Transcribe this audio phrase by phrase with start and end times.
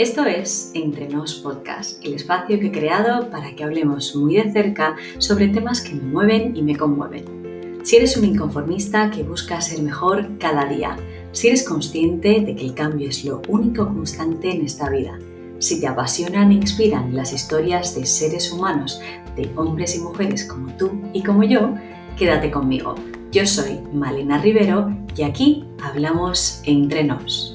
[0.00, 4.50] Esto es Entre Nos Podcast, el espacio que he creado para que hablemos muy de
[4.50, 7.80] cerca sobre temas que me mueven y me conmueven.
[7.82, 10.96] Si eres un inconformista que busca ser mejor cada día,
[11.32, 15.18] si eres consciente de que el cambio es lo único constante en esta vida,
[15.58, 19.02] si te apasionan e inspiran las historias de seres humanos,
[19.36, 21.74] de hombres y mujeres como tú y como yo,
[22.16, 22.94] quédate conmigo.
[23.32, 27.49] Yo soy Malena Rivero y aquí hablamos entre nos.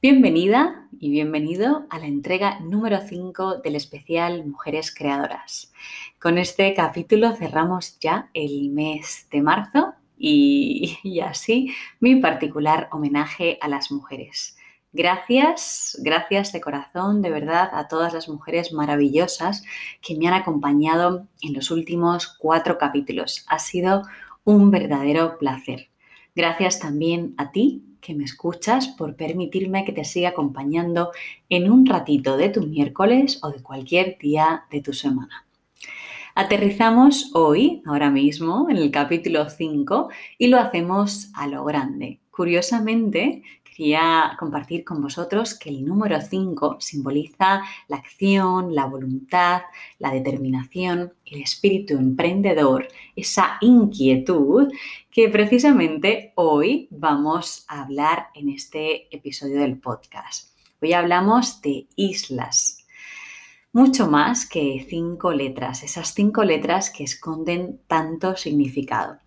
[0.00, 5.72] Bienvenida y bienvenido a la entrega número 5 del especial Mujeres Creadoras.
[6.20, 13.58] Con este capítulo cerramos ya el mes de marzo y, y así mi particular homenaje
[13.60, 14.56] a las mujeres.
[14.92, 19.64] Gracias, gracias de corazón, de verdad, a todas las mujeres maravillosas
[20.00, 23.44] que me han acompañado en los últimos cuatro capítulos.
[23.48, 24.04] Ha sido
[24.44, 25.88] un verdadero placer.
[26.36, 31.10] Gracias también a ti que me escuchas por permitirme que te siga acompañando
[31.48, 35.46] en un ratito de tu miércoles o de cualquier día de tu semana.
[36.34, 42.20] Aterrizamos hoy, ahora mismo, en el capítulo 5 y lo hacemos a lo grande.
[42.30, 43.42] Curiosamente,
[43.78, 49.62] quería compartir con vosotros que el número 5 simboliza la acción, la voluntad,
[50.00, 54.72] la determinación, el espíritu emprendedor, esa inquietud
[55.12, 60.48] que precisamente hoy vamos a hablar en este episodio del podcast.
[60.82, 62.84] Hoy hablamos de islas.
[63.72, 69.20] Mucho más que cinco letras, esas cinco letras que esconden tanto significado.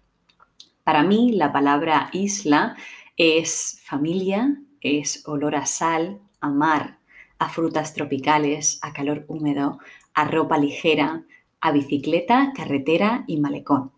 [0.83, 2.75] Para mí, la palabra isla
[3.23, 6.97] es familia, es olor a sal, a mar,
[7.38, 9.78] a frutas tropicales, a calor húmedo,
[10.16, 11.23] a ropa ligera,
[11.59, 13.91] a bicicleta, carretera y malecón.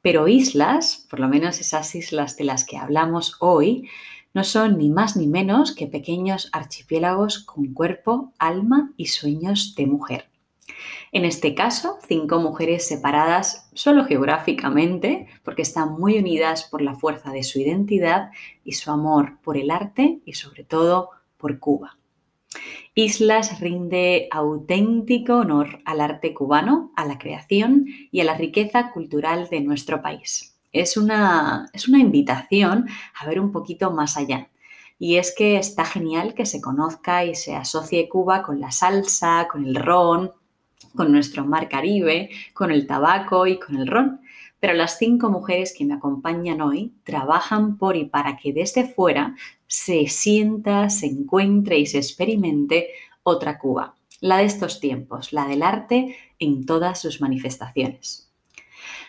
[0.00, 3.90] Pero islas, por lo menos esas islas de las que hablamos hoy,
[4.32, 9.86] no son ni más ni menos que pequeños archipiélagos con cuerpo, alma y sueños de
[9.86, 10.30] mujer.
[11.12, 17.30] En este caso, cinco mujeres separadas solo geográficamente, porque están muy unidas por la fuerza
[17.30, 18.30] de su identidad
[18.64, 21.98] y su amor por el arte y sobre todo por Cuba.
[22.94, 29.48] Islas rinde auténtico honor al arte cubano, a la creación y a la riqueza cultural
[29.50, 30.58] de nuestro país.
[30.72, 32.88] Es una, es una invitación
[33.18, 34.48] a ver un poquito más allá.
[34.98, 39.46] Y es que está genial que se conozca y se asocie Cuba con la salsa,
[39.50, 40.32] con el ron,
[40.96, 44.20] con nuestro mar Caribe, con el tabaco y con el ron.
[44.58, 49.36] Pero las cinco mujeres que me acompañan hoy trabajan por y para que desde fuera
[49.68, 52.88] se sienta, se encuentre y se experimente
[53.22, 58.26] otra Cuba, la de estos tiempos, la del arte en todas sus manifestaciones.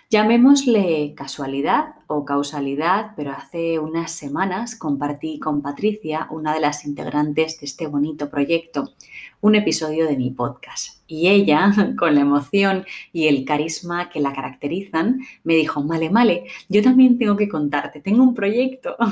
[0.09, 7.59] Llamémosle casualidad o causalidad, pero hace unas semanas compartí con Patricia, una de las integrantes
[7.59, 8.93] de este bonito proyecto,
[9.41, 10.96] un episodio de mi podcast.
[11.07, 16.45] Y ella, con la emoción y el carisma que la caracterizan, me dijo, Male, Male,
[16.69, 18.95] yo también tengo que contarte, tengo un proyecto.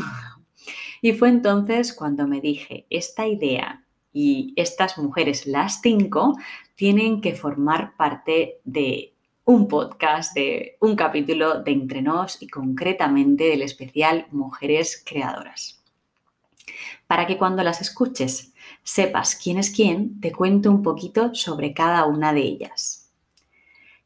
[1.02, 6.36] Y fue entonces cuando me dije, esta idea y estas mujeres, las cinco,
[6.74, 9.14] tienen que formar parte de
[9.44, 15.84] un podcast, de un capítulo de Entre Nos y concretamente del especial Mujeres Creadoras.
[17.06, 18.55] Para que cuando las escuches
[18.85, 23.12] sepas quién es quién, te cuento un poquito sobre cada una de ellas.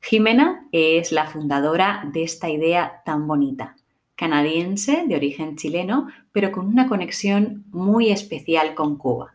[0.02, 3.76] Jimena es la fundadora de esta idea tan bonita,
[4.16, 9.34] canadiense de origen chileno, pero con una conexión muy especial con Cuba.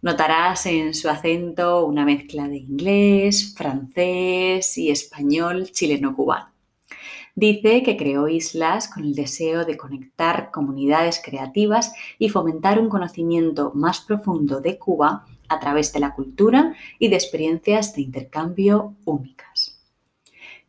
[0.00, 6.53] Notarás en su acento una mezcla de inglés, francés y español chileno-cubano.
[7.34, 13.72] Dice que creó islas con el deseo de conectar comunidades creativas y fomentar un conocimiento
[13.74, 19.80] más profundo de Cuba a través de la cultura y de experiencias de intercambio únicas.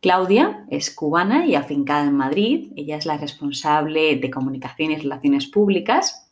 [0.02, 2.72] Claudia es cubana y afincada en Madrid.
[2.76, 6.26] Ella es la responsable de comunicación y relaciones públicas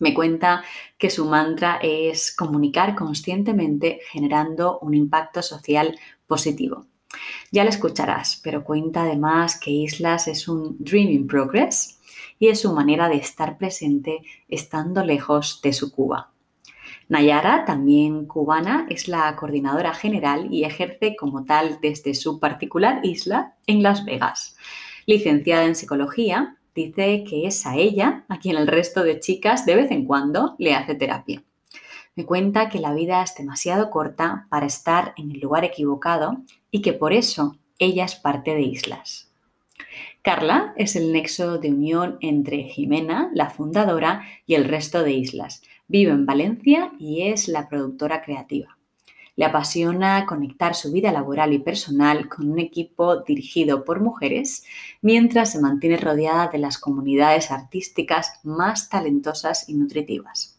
[0.00, 0.64] me cuenta
[0.98, 6.86] que su mantra es comunicar conscientemente generando un impacto social positivo.
[7.50, 12.00] Ya la escucharás, pero cuenta además que Islas es un dream in progress
[12.38, 16.30] y es su manera de estar presente estando lejos de su Cuba.
[17.08, 23.56] Nayara, también cubana, es la coordinadora general y ejerce como tal desde su particular isla
[23.66, 24.56] en Las Vegas.
[25.06, 29.76] Licenciada en psicología, dice que es a ella a quien el resto de chicas de
[29.76, 31.42] vez en cuando le hace terapia.
[32.16, 36.38] Me cuenta que la vida es demasiado corta para estar en el lugar equivocado
[36.70, 39.30] y que por eso ella es parte de Islas.
[40.22, 45.62] Carla es el nexo de unión entre Jimena, la fundadora, y el resto de islas.
[45.86, 48.78] Vive en Valencia y es la productora creativa.
[49.36, 54.64] Le apasiona conectar su vida laboral y personal con un equipo dirigido por mujeres,
[55.02, 60.53] mientras se mantiene rodeada de las comunidades artísticas más talentosas y nutritivas.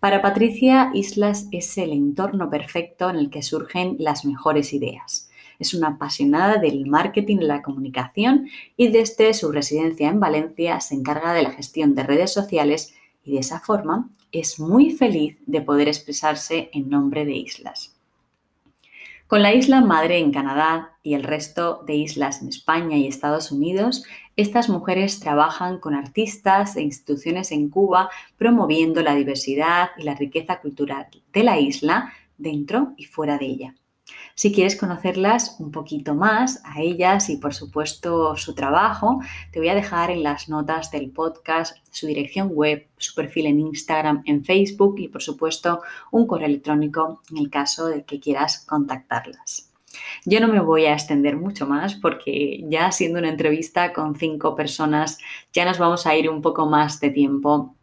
[0.00, 5.28] Para Patricia, Islas es el entorno perfecto en el que surgen las mejores ideas
[5.58, 10.94] es una apasionada del marketing y la comunicación y desde su residencia en Valencia se
[10.94, 15.60] encarga de la gestión de redes sociales y de esa forma es muy feliz de
[15.60, 17.94] poder expresarse en nombre de islas.
[19.26, 23.52] Con la isla madre en Canadá y el resto de islas en España y Estados
[23.52, 24.04] Unidos,
[24.38, 30.60] estas mujeres trabajan con artistas e instituciones en Cuba promoviendo la diversidad y la riqueza
[30.60, 33.74] cultural de la isla dentro y fuera de ella.
[34.36, 39.20] Si quieres conocerlas un poquito más, a ellas y por supuesto su trabajo,
[39.50, 43.58] te voy a dejar en las notas del podcast su dirección web, su perfil en
[43.58, 45.82] Instagram, en Facebook y por supuesto
[46.12, 49.67] un correo electrónico en el caso de que quieras contactarlas.
[50.24, 54.54] Yo no me voy a extender mucho más porque ya siendo una entrevista con cinco
[54.54, 55.18] personas
[55.52, 57.77] ya nos vamos a ir un poco más de tiempo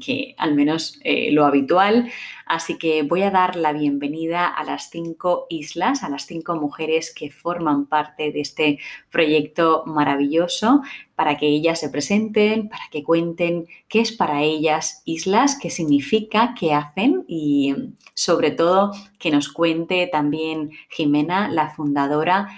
[0.00, 2.10] que al menos eh, lo habitual.
[2.46, 7.14] Así que voy a dar la bienvenida a las cinco islas, a las cinco mujeres
[7.14, 8.78] que forman parte de este
[9.10, 10.82] proyecto maravilloso,
[11.14, 16.54] para que ellas se presenten, para que cuenten qué es para ellas islas, qué significa,
[16.58, 17.74] qué hacen y
[18.14, 22.48] sobre todo que nos cuente también Jimena, la fundadora,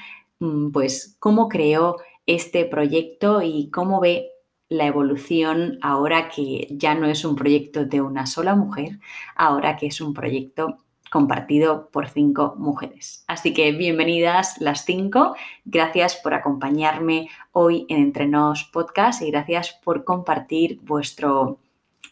[0.41, 1.97] mm, pues cómo creó
[2.27, 4.32] este proyecto y cómo ve
[4.73, 8.99] la evolución ahora que ya no es un proyecto de una sola mujer,
[9.37, 10.79] ahora que es un proyecto
[11.11, 13.25] compartido por cinco mujeres.
[13.29, 15.37] Así que bienvenidas las cinco.
[15.67, 21.59] Gracias por acompañarme hoy en Entrenos Podcast y gracias por compartir vuestro,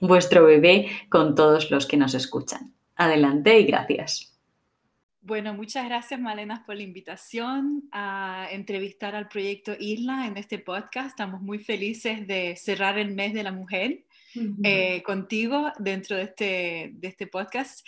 [0.00, 2.74] vuestro bebé con todos los que nos escuchan.
[2.94, 4.29] Adelante y gracias.
[5.22, 11.08] Bueno, muchas gracias Malena por la invitación a entrevistar al proyecto Isla en este podcast.
[11.08, 14.04] Estamos muy felices de cerrar el mes de la mujer
[14.64, 17.86] eh, contigo dentro de este, de este podcast.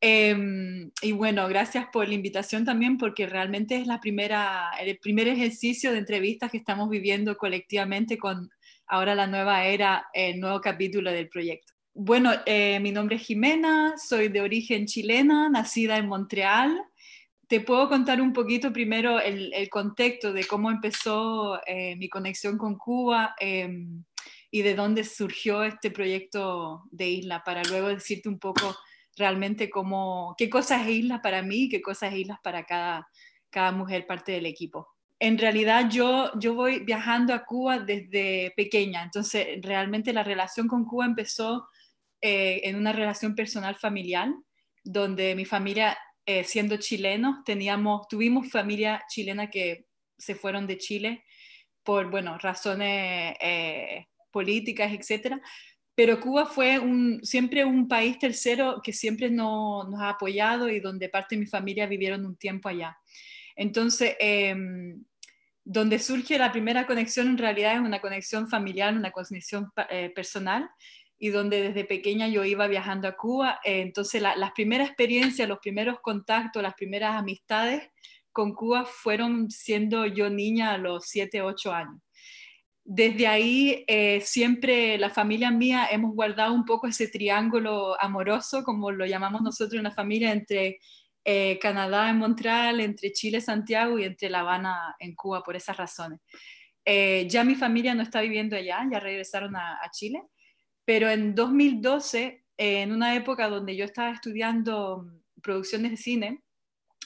[0.00, 5.28] Em, y bueno, gracias por la invitación también porque realmente es la primera, el primer
[5.28, 8.50] ejercicio de entrevistas que estamos viviendo colectivamente con
[8.86, 11.73] ahora la nueva era, el nuevo capítulo del proyecto.
[11.96, 16.76] Bueno, eh, mi nombre es Jimena, soy de origen chilena, nacida en Montreal.
[17.46, 22.76] Te puedo contar un poquito primero el, contexto de cómo empezó eh, mi conexión con
[22.76, 24.02] Cuba em,
[24.50, 28.74] y de dónde surgió este proyecto de isla, para luego decirte un poco
[29.16, 33.06] realmente cómo, qué cosas es isla para mí y qué cosas es islas para cada,
[33.50, 34.88] cada mujer parte del equipo
[35.20, 40.84] en realidad yo, yo voy viajando a Cuba desde pequeña, entonces realmente la relación con
[40.84, 41.68] Cuba empezó
[42.26, 44.30] eh, en una relación personal familiar,
[44.82, 45.94] donde mi familia,
[46.24, 49.84] eh, siendo chilenos, teníamos, tuvimos familia chilena que
[50.16, 51.22] se fueron de Chile
[51.82, 55.38] por, bueno, razones eh, políticas, etcétera.
[55.94, 61.10] Pero Cuba fue un, siempre un país tercero que siempre nos ha apoyado y donde
[61.10, 62.96] parte de mi familia vivieron un tiempo allá.
[63.54, 65.04] Entonces, em,
[65.62, 69.70] donde surge la primera conexión en realidad es una conexión familiar, una conexión
[70.14, 70.70] personal,
[71.18, 73.60] y donde desde pequeña yo iba viajando a Cuba.
[73.64, 77.90] Eh, entonces las primeras experiencias, los primeros contactos, las primeras amistades
[78.32, 82.00] con Cuba fueron siendo yo niña a los 7, 8 años.
[82.86, 88.90] Desde ahí eh, siempre la familia mía hemos guardado un poco ese triángulo amoroso, como
[88.90, 90.78] lo llamamos nosotros en la familia, entre
[91.24, 95.76] eh, Canadá en Montreal, entre Chile, Santiago y entre La Habana en Cuba, por esas
[95.76, 96.20] razones.
[96.84, 100.20] ya mi familia no está viviendo allá, ya regresaron a Chile,
[100.84, 105.06] pero en 2012, en una época donde yo estaba estudiando
[105.42, 106.44] producciones de cine,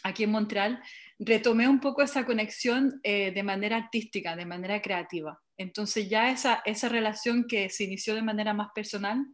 [0.02, 0.82] aquí en Montreal,
[1.18, 5.40] retomé un poco esa conexión eh, de manera artística, de manera creativa.
[5.56, 9.26] Entonces ya esa, esa relación que se inició de manera más personal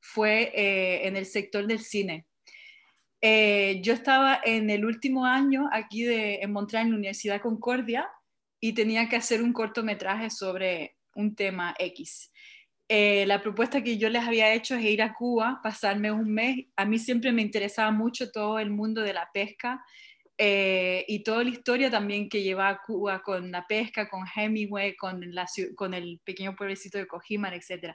[0.00, 2.26] fue eh, en el sector del cine.
[3.20, 8.08] Eh, yo estaba en el último año aquí de, en Montreal, en la Universidad Concordia,
[8.60, 12.32] y tenía que hacer un cortometraje sobre un tema X.
[12.90, 16.66] Eh, la propuesta que yo les había hecho es ir a Cuba, pasarme un mes.
[16.74, 19.84] A mí siempre me interesaba mucho todo el mundo de la pesca
[20.38, 24.96] eh, y toda la historia también que lleva a Cuba con la pesca, con Hemingway,
[24.96, 27.94] con, el pequeño pueblecito de Cojimar, etc.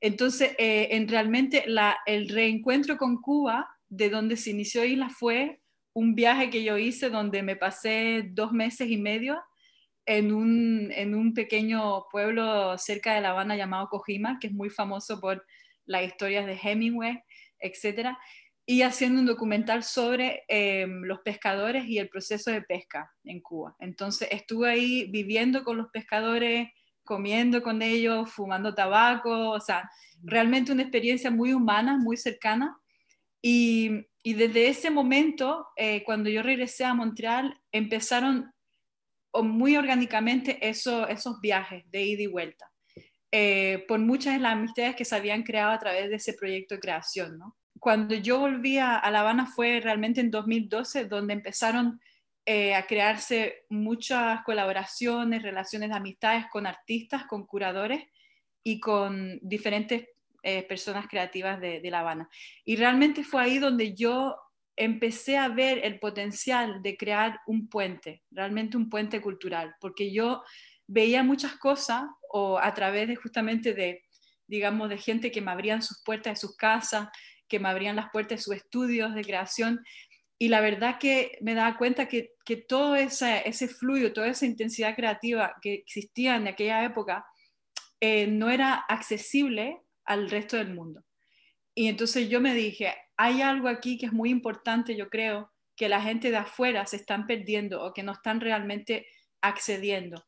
[0.00, 1.66] Entonces, eh, en realmente
[2.06, 5.60] el reencuentro con Cuba, de donde se inició Isla, fue
[5.92, 9.38] un viaje que yo hice donde me pasé dos meses y medio
[10.08, 14.70] en un, en un pequeño pueblo cerca de La Habana llamado Cojima, que es muy
[14.70, 15.44] famoso por
[15.84, 17.22] las historias de Hemingway,
[17.58, 18.16] etc.
[18.64, 23.76] Y haciendo un documental sobre em, los pescadores y el proceso de pesca en Cuba.
[23.80, 26.70] Entonces estuve ahí viviendo con los pescadores,
[27.04, 29.90] comiendo con ellos, fumando tabaco, o sea,
[30.22, 32.78] realmente una experiencia muy humana, muy cercana.
[33.42, 38.54] Y, y desde ese momento, eh, cuando yo regresé a Montreal, empezaron
[39.34, 42.70] muy orgánicamente eso, esos viajes de ida y vuelta,
[43.30, 46.74] eh, por muchas de las amistades que se habían creado a través de ese proyecto
[46.74, 47.38] de creación.
[47.38, 47.56] ¿no?
[47.78, 52.00] Cuando yo volví a, La Habana fue realmente en 2012, donde empezaron
[52.46, 58.04] eh, a crearse muchas colaboraciones, relaciones de amistades con artistas, con curadores
[58.64, 60.08] y con diferentes
[60.42, 62.30] eh, personas creativas de La Habana.
[62.64, 64.36] Y realmente fue ahí donde yo
[64.78, 70.42] empecé a ver el potencial de crear un puente, realmente un puente cultural, porque yo
[70.86, 74.04] veía muchas cosas o a través de justamente de,
[74.46, 77.08] digamos, de gente que me abrían sus puertas de sus casas,
[77.48, 79.84] que me abrían las puertas de sus estudios de creación.
[80.38, 82.30] Y la verdad que me daba cuenta que,
[82.68, 87.26] todo ese, ese fluido, toda esa intensidad creativa que existía en aquella época,
[88.00, 91.04] eh, no era accesible al resto del mundo.
[91.78, 95.88] Y entonces yo me dije, hay algo aquí que es muy importante, yo creo, que
[95.88, 99.06] la gente de afuera se están perdiendo o que no están realmente
[99.40, 100.26] accediendo.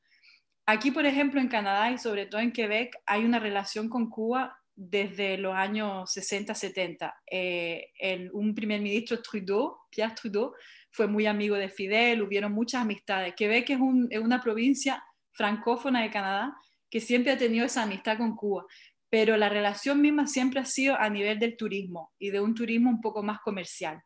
[0.64, 4.57] Aquí, por ejemplo, en Canadá y sobre todo en Quebec, hay una relación con Cuba
[4.76, 7.14] desde los años 60-70.
[7.28, 7.90] Eh,
[8.33, 10.54] un primer ministro Trudeau, Pierre Trudeau,
[10.92, 13.35] fue muy amigo de Fidel, hubieron muchas amistades.
[13.35, 13.78] Quebec es,
[14.11, 15.02] es una provincia
[15.33, 16.57] francófona de Canadá
[16.88, 18.66] que siempre ha tenido esa amistad con Cuba
[19.11, 22.88] pero la relación misma siempre ha sido a nivel del turismo y de un turismo
[22.88, 24.00] un poco más comercial.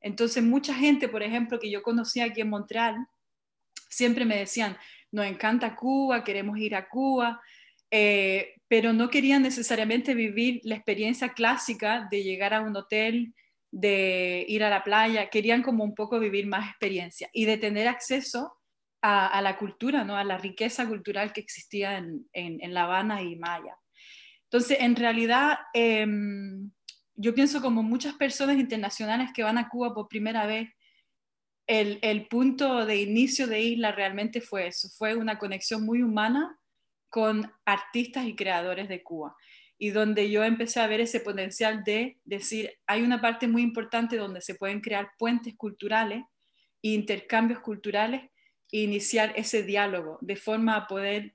[0.00, 2.96] Entonces, mucha gente, por ejemplo, que yo conocía aquí en Montreal,
[3.88, 4.76] siempre me decían,
[5.10, 7.40] nos encanta Cuba, queremos ir a Cuba,
[7.90, 13.34] eh, pero no querían necesariamente vivir la experiencia clásica de llegar a un hotel,
[13.70, 17.88] de ir a la playa, querían como un poco vivir más experiencia y de tener
[17.88, 18.54] acceso
[19.02, 20.16] a, la cultura, ¿no?
[20.16, 23.76] a la riqueza cultural que existía en, en La Habana y Maya.
[24.52, 26.70] Entonces, en realidad, em,
[27.14, 30.68] yo pienso como muchas personas internacionales que van a Cuba por primera vez,
[31.66, 36.58] el, punto de inicio de Isla realmente fue eso, fue una conexión muy humana
[37.08, 39.34] con artistas y creadores de Cuba.
[39.78, 44.18] Y donde yo empecé a ver ese potencial de decir, hay una parte muy importante
[44.18, 46.24] donde se pueden crear puentes culturales
[46.82, 48.22] intercambios culturales
[48.70, 51.34] e iniciar ese diálogo de forma a poder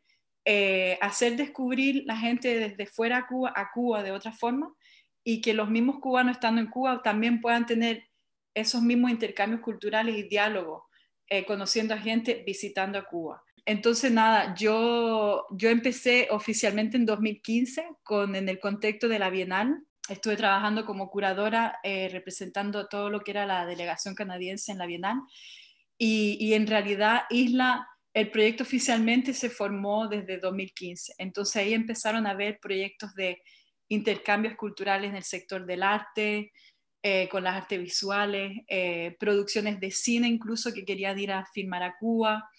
[0.50, 4.74] eh, hacer descubrir la gente desde fuera a Cuba, a Cuba de otra forma
[5.22, 8.08] y que los mismos cubanos estando en Cuba también puedan tener
[8.54, 10.84] esos mismos intercambios culturales y diálogos,
[11.28, 13.44] eh, conociendo a gente, visitando a Cuba.
[13.66, 19.84] Entonces, nada, yo, yo empecé oficialmente en 2015 con, en el contexto de la Bienal.
[20.08, 24.86] Estuve trabajando como curadora, eh, representando todo lo que era la delegación canadiense en la
[24.86, 25.18] Bienal.
[25.98, 27.86] Y, y en realidad, Isla
[28.18, 33.44] el proyecto oficialmente se formó desde 2015, entonces ahí empezaron a haber proyectos de
[33.90, 36.52] intercambios culturales en el sector del arte,
[37.04, 41.84] eh, con las artes visuales, eh, producciones de cine incluso que querían ir a filmar
[41.84, 42.50] a Cuba,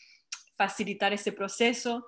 [0.56, 2.06] facilitar ese proceso,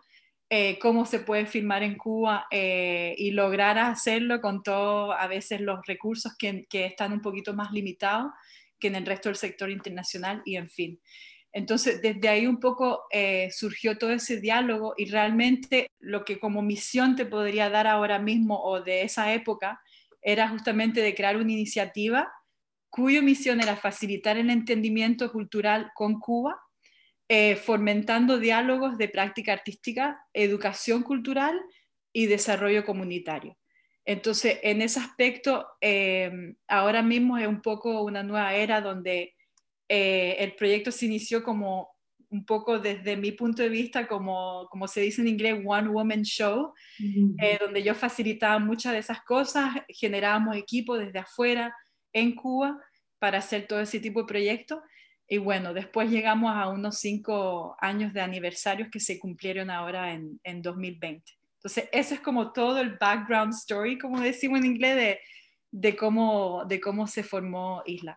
[0.49, 5.85] eh, cómo se puede filmar en Cuba y lograr hacerlo con todos a veces los
[5.87, 8.30] recursos que, que están un poquito más limitados
[8.78, 11.00] que en el resto del sector internacional y en fin.
[11.52, 16.62] Entonces, desde ahí un poco eh, surgió todo ese diálogo y realmente lo que como
[16.62, 19.80] misión te podría dar ahora mismo o de esa época
[20.23, 22.30] era justamente de crear una iniciativa
[22.88, 26.61] cuya misión era facilitar el entendimiento cultural con Cuba,
[27.28, 31.61] eh, fomentando diálogos de práctica artística, educación cultural
[32.12, 33.57] y desarrollo comunitario.
[34.04, 39.35] Entonces, en ese aspecto, eh, ahora mismo es un poco una nueva era donde
[39.92, 41.88] eh, el proyecto se inició como
[42.28, 46.23] un poco desde mi punto de vista, como, como se dice en inglés, One Woman
[46.23, 51.75] Show, eh, donde yo facilitaba muchas de esas cosas, generábamos equipos desde afuera
[52.12, 52.80] en Cuba
[53.18, 54.78] para hacer todo ese tipo de proyectos.
[55.26, 60.38] Y bueno, después llegamos a unos cinco años de aniversarios que se cumplieron ahora en,
[60.44, 61.32] en 2020.
[61.56, 65.20] Entonces, ese es como todo el background story, como decimos en inglés, de,
[65.73, 68.16] de, cómo, de cómo se formó Isla.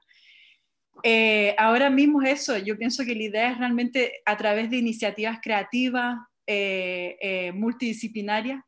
[1.02, 4.78] Eh, ahora mismo es eso, yo pienso que la idea es realmente a través de
[4.78, 8.62] iniciativas creativas, eh, eh, multidisciplinarias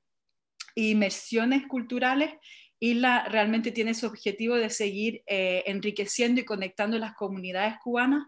[0.76, 2.32] e inmersiones culturales,
[2.80, 8.28] ISLA realmente tiene su objetivo de seguir enriqueciendo y conectando las comunidades cubanas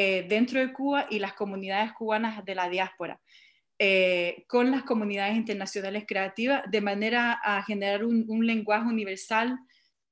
[0.00, 3.20] eh, dentro de Cuba y las comunidades cubanas de la diáspora.
[3.80, 9.58] Eh, con las comunidades internacionales creativas de manera a generar un, lenguaje universal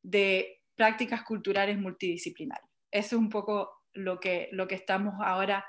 [0.03, 2.69] de prácticas culturales multidisciplinares.
[2.91, 5.65] Es un poco lo que, lo que estamos ahora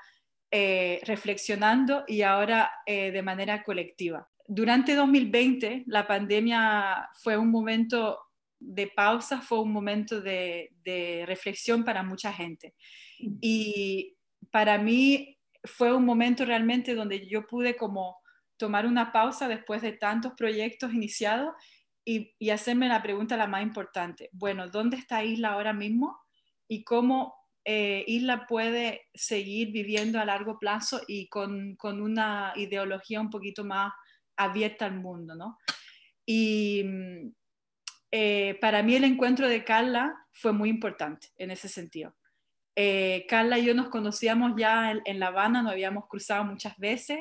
[0.50, 4.28] eh, reflexionando y ahora eh, de manera colectiva.
[4.46, 8.18] Durante 2020, la pandemia fue un momento
[8.58, 10.70] de pausa, fue un momento de,
[11.26, 12.74] reflexión para mucha gente.
[13.42, 14.16] Y
[14.50, 18.16] para mí fue un momento realmente donde yo pude como
[18.56, 21.52] tomar una pausa después de tantos proyectos iniciados
[22.06, 24.30] y, hacerme la pregunta la más importante.
[24.32, 26.18] Bueno, ¿dónde está Isla ahora mismo?
[26.68, 27.34] Y cómo
[27.64, 33.92] eh, Isla puede seguir viviendo a largo plazo y con, una ideología un poquito más
[34.36, 35.58] abierta al mundo, ¿no?
[36.24, 37.32] Y mm,
[38.10, 42.14] eh, para mí el encuentro de Carla fue muy importante en ese sentido.
[42.74, 47.18] Eh, Carla y yo nos conocíamos ya en, La Habana, nos habíamos cruzado muchas veces.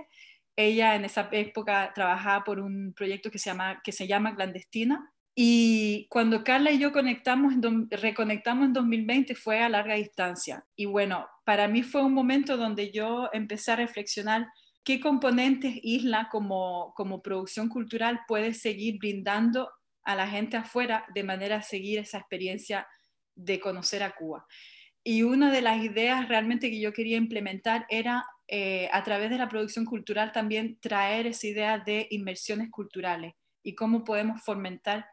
[0.56, 5.12] Ella en esa época trabajaba por un proyecto que se llama, que se llama Clandestina.
[5.40, 7.54] Y cuando Carla y yo conectamos,
[7.92, 10.66] reconectamos en 2020 fue a larga distancia.
[10.76, 14.48] Y bueno, para mí fue un momento donde yo empecé a reflexionar
[14.84, 19.70] qué componentes Isla como, como producción cultural puede seguir brindando
[20.04, 22.88] a la gente afuera de manera a seguir esa experiencia
[23.36, 24.48] de conocer a Cuba.
[25.04, 29.38] Y una de las ideas realmente que yo quería implementar era eh, a través de
[29.38, 35.06] la producción cultural también traer esa idea de inmersiones culturales y cómo podemos fomentar,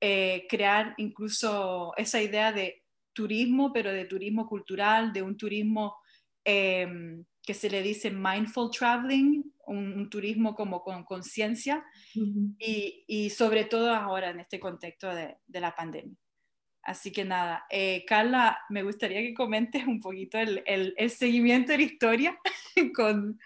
[0.00, 5.96] eh, crear incluso esa idea de turismo, pero de turismo cultural, de un turismo
[6.44, 11.84] em, que se le dice mindful traveling, un, turismo como con conciencia
[12.14, 16.16] y, y, sobre todo ahora en este contexto de la pandemia.
[16.86, 21.84] Así que nada, eh, Carla, me gustaría que comentes un poquito el, seguimiento de la
[21.84, 22.38] historia
[22.94, 23.40] con,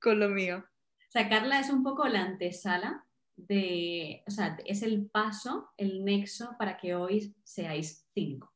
[0.00, 0.58] con, lo mío.
[0.58, 3.04] O sea, Carla es un poco la antesala
[3.46, 8.52] de, o sea, es el paso, el nexo para que hoy seáis cinco,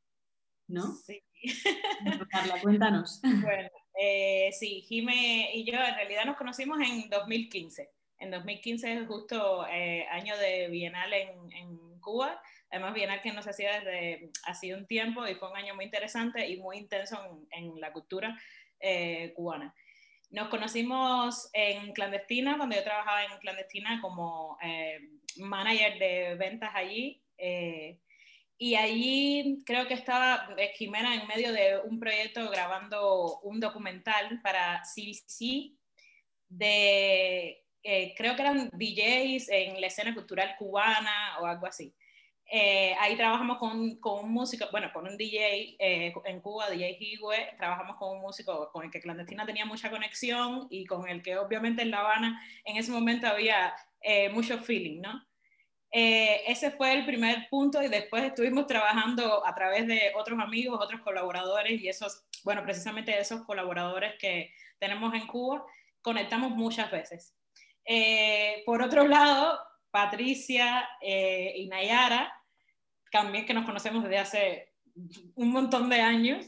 [0.67, 0.93] ¿no?
[0.95, 1.21] Sí.
[2.31, 3.21] Carla, cuéntanos.
[3.21, 3.69] Bueno,
[3.99, 7.89] eh, sí, Jime y yo en realidad nos conocimos en 2015.
[8.19, 13.47] En 2015 es justo eh, año de Bienal en, en Cuba Además, Bienal que nos
[13.47, 17.17] hacía desde hace un tiempo y fue un año muy interesante y muy intenso
[17.51, 18.37] en, la cultura
[18.79, 19.73] eh, cubana.
[20.29, 24.99] Nos conocimos en Clandestina, cuando yo trabajaba en Clandestina como eh,
[25.37, 27.23] manager de ventas allí.
[27.37, 27.99] Eh,
[28.57, 34.81] y allí creo que estaba Jimena en medio de un proyecto grabando un documental para
[34.81, 35.77] CBC
[36.49, 37.63] de,
[38.15, 41.93] creo que eran DJs en la escena cultural cubana o algo así.
[42.49, 46.97] Eh, ahí trabajamos con, con, un músico, bueno, con un DJ eh, en Cuba, DJ
[46.97, 51.21] Higüe, trabajamos con un músico con el que Clandestina tenía mucha conexión y con el
[51.21, 55.23] que obviamente en La Habana en ese momento había eh, mucho feeling, ¿no?
[55.89, 61.01] ese fue el primer punto y después estuvimos trabajando a través de otros amigos, otros
[61.01, 65.65] colaboradores y esos, bueno, precisamente esos colaboradores que tenemos en Cuba,
[66.03, 67.33] conectamos muchas veces.
[68.65, 72.36] por otro lado, Patricia y Nayara
[73.11, 74.73] también que nos conocemos desde hace
[75.35, 76.45] un montón de años,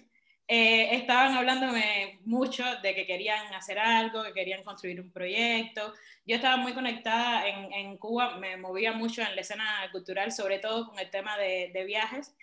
[0.47, 5.93] eh, estaban hablándome mucho de que querían hacer algo, que querían construir un proyecto.
[6.25, 10.57] Yo estaba muy conectada en, en Cuba, me movía mucho en la escena cultural, sobre
[10.57, 12.35] todo con el tema de, de viajes.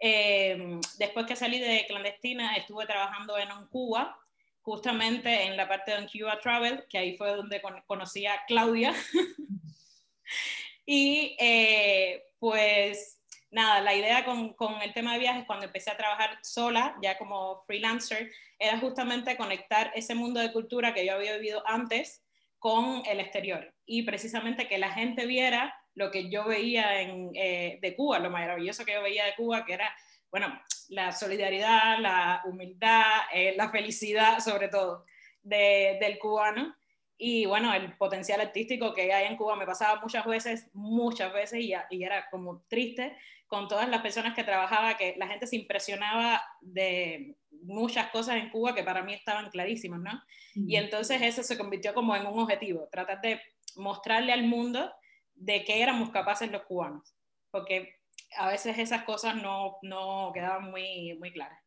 [0.00, 4.18] Eh, después que salí de clandestina, estuve trabajando en un Cuba,
[4.62, 8.92] justamente en la parte de Cuba Travel, que ahí fue donde conocí a Claudia.
[10.84, 13.21] y eh, pues
[13.52, 17.16] nada, la idea con, con, el tema de viajes, cuando empecé a trabajar sola, ya
[17.18, 22.24] como freelancer, era justamente conectar ese mundo de cultura que yo había vivido antes
[22.58, 23.74] con el exterior.
[23.86, 28.30] Y precisamente que la gente viera lo que yo veía en, eh, de Cuba, lo
[28.30, 29.94] maravilloso que yo veía de Cuba, que era,
[30.30, 35.04] bueno, la solidaridad, la humildad, eh, la felicidad sobre todo
[35.42, 36.74] de, del cubano.
[37.18, 41.60] Y bueno, el potencial artístico que hay en Cuba me pasaba muchas veces, muchas veces
[41.60, 43.16] y, y, era como triste
[43.52, 48.48] con todas las personas que trabajaba, que la gente se impresionaba de muchas cosas en
[48.48, 50.22] Cuba que para mí estaban clarísimas, ¿no?
[50.54, 53.42] Y entonces eso se convirtió como en un objetivo, tratar de
[53.76, 54.90] mostrarle al mundo
[55.34, 57.14] de qué éramos capaces los cubanos,
[57.50, 57.96] porque
[58.38, 61.62] a veces esas cosas no, no quedaban muy, muy claras.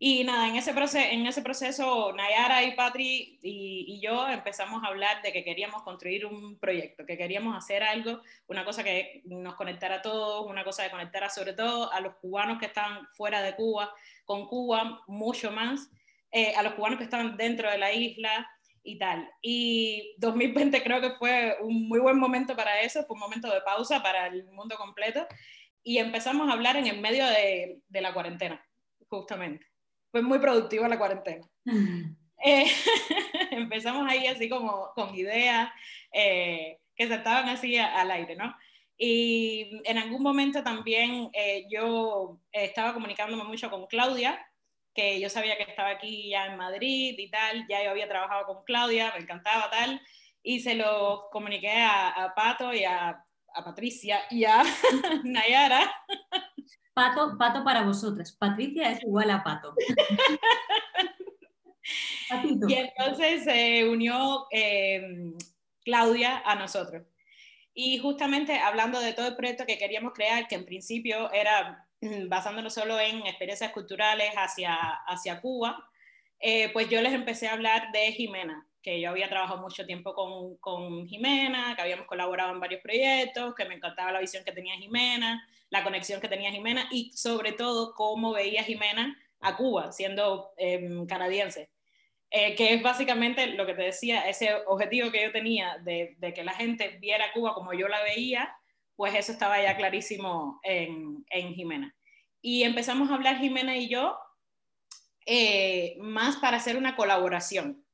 [0.00, 4.84] Y nada, en ese, proceso, en ese proceso Nayara y Patri y, y, yo empezamos
[4.84, 9.22] a hablar de que queríamos construir un proyecto, que queríamos hacer algo, una cosa que
[9.24, 13.08] nos conectara a todos, una cosa que conectara sobre todo a los cubanos que estaban
[13.14, 13.92] fuera de Cuba,
[14.24, 15.90] con Cuba mucho más,
[16.30, 18.48] eh, a los cubanos que estaban dentro de la isla
[18.84, 19.28] y tal.
[19.42, 23.62] Y 2020 creo que fue un muy buen momento para eso, fue un momento de
[23.62, 25.26] pausa para el mundo completo
[25.82, 28.64] y empezamos a hablar en el medio de, de la cuarentena,
[29.08, 29.66] justamente.
[30.10, 31.46] Fue muy productiva la cuarentena.
[32.44, 32.66] Eh,
[33.50, 35.70] empezamos ahí así como con ideas
[36.12, 38.54] eh, que se estaban así al aire, ¿no?
[38.96, 44.44] Y en algún momento también eh, yo estaba comunicándome mucho con Claudia,
[44.92, 48.46] que yo sabía que estaba aquí ya en Madrid y tal, ya yo había trabajado
[48.46, 50.00] con Claudia, me encantaba tal,
[50.42, 54.64] y se lo comuniqué a, Pato y a, a, Patricia y a
[55.22, 55.88] Nayara.
[56.98, 59.74] Pato, Pato para vosotras, Patricia es igual a Pato.
[62.68, 65.32] y entonces se unió eh,
[65.84, 67.06] Claudia a nosotros.
[67.72, 72.28] Y justamente hablando de todo el proyecto que queríamos crear, que en principio era Mm,
[72.28, 75.84] basándonos solo en experiencias culturales hacia, hacia Cuba,
[76.38, 80.14] eh, pues yo les empecé a hablar de Jimena, que yo había trabajado mucho tiempo
[80.14, 84.52] con, con, Jimena, que habíamos colaborado en varios proyectos, que me encantaba la visión que
[84.52, 89.92] tenía Jimena, la conexión que tenía Jimena y sobre todo cómo veía Jimena a Cuba,
[89.92, 91.70] siendo em, canadiense.
[92.30, 96.44] Eh, que es básicamente lo que te decía, ese objetivo que yo tenía de, que
[96.44, 98.54] la gente viera Cuba como yo la veía,
[98.96, 101.94] pues eso estaba ya clarísimo en, en Jimena.
[102.42, 104.18] Y empezamos a hablar Jimena y yo
[105.30, 107.84] eh, más para hacer una colaboración.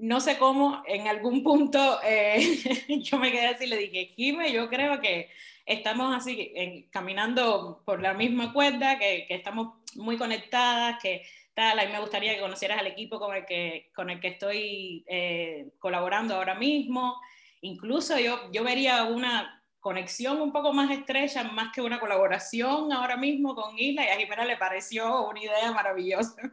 [0.00, 2.40] No sé cómo, en algún punto eh,
[3.02, 5.30] yo me quedé así le dije, Jimena, yo creo que
[5.66, 11.22] estamos así caminando por la misma cuerda, que, que, estamos muy conectadas, que
[11.54, 14.28] tal, a mí me gustaría que conocieras al equipo con el que, con el que
[14.28, 17.20] estoy eh, colaborando ahora mismo.
[17.60, 23.16] Incluso yo, yo vería una, conexión un poco más estrecha, más que una colaboración ahora
[23.16, 26.52] mismo con Isla, y a Jimena le pareció una idea maravillosa.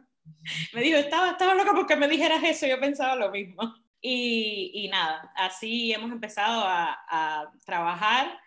[0.72, 3.74] Me dijo, estaba, estaba loca porque me dijeras eso, yo pensaba lo mismo.
[4.00, 8.38] Y, y nada, así hemos empezado a, a trabajar.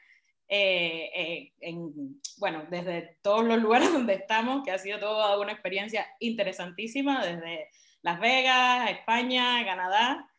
[0.54, 5.54] Eh, eh, en, bueno, desde todos los lugares donde estamos, que ha sido toda una
[5.54, 7.70] experiencia interesantísima, desde
[8.02, 10.30] Las Vegas, España, Canadá,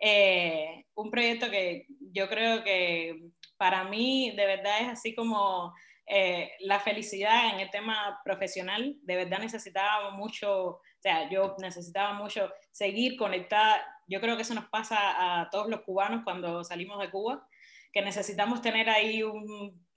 [0.00, 5.74] eh, un proyecto que yo creo que para mí de verdad es así como
[6.06, 12.50] eh, la felicidad en el tema profesional, de verdad necesitaba mucho, sea, yo necesitaba mucho
[12.70, 17.10] seguir conectada, yo creo que eso nos pasa a todos los cubanos cuando salimos de
[17.10, 17.48] Cuba,
[17.92, 19.22] que necesitamos tener ahí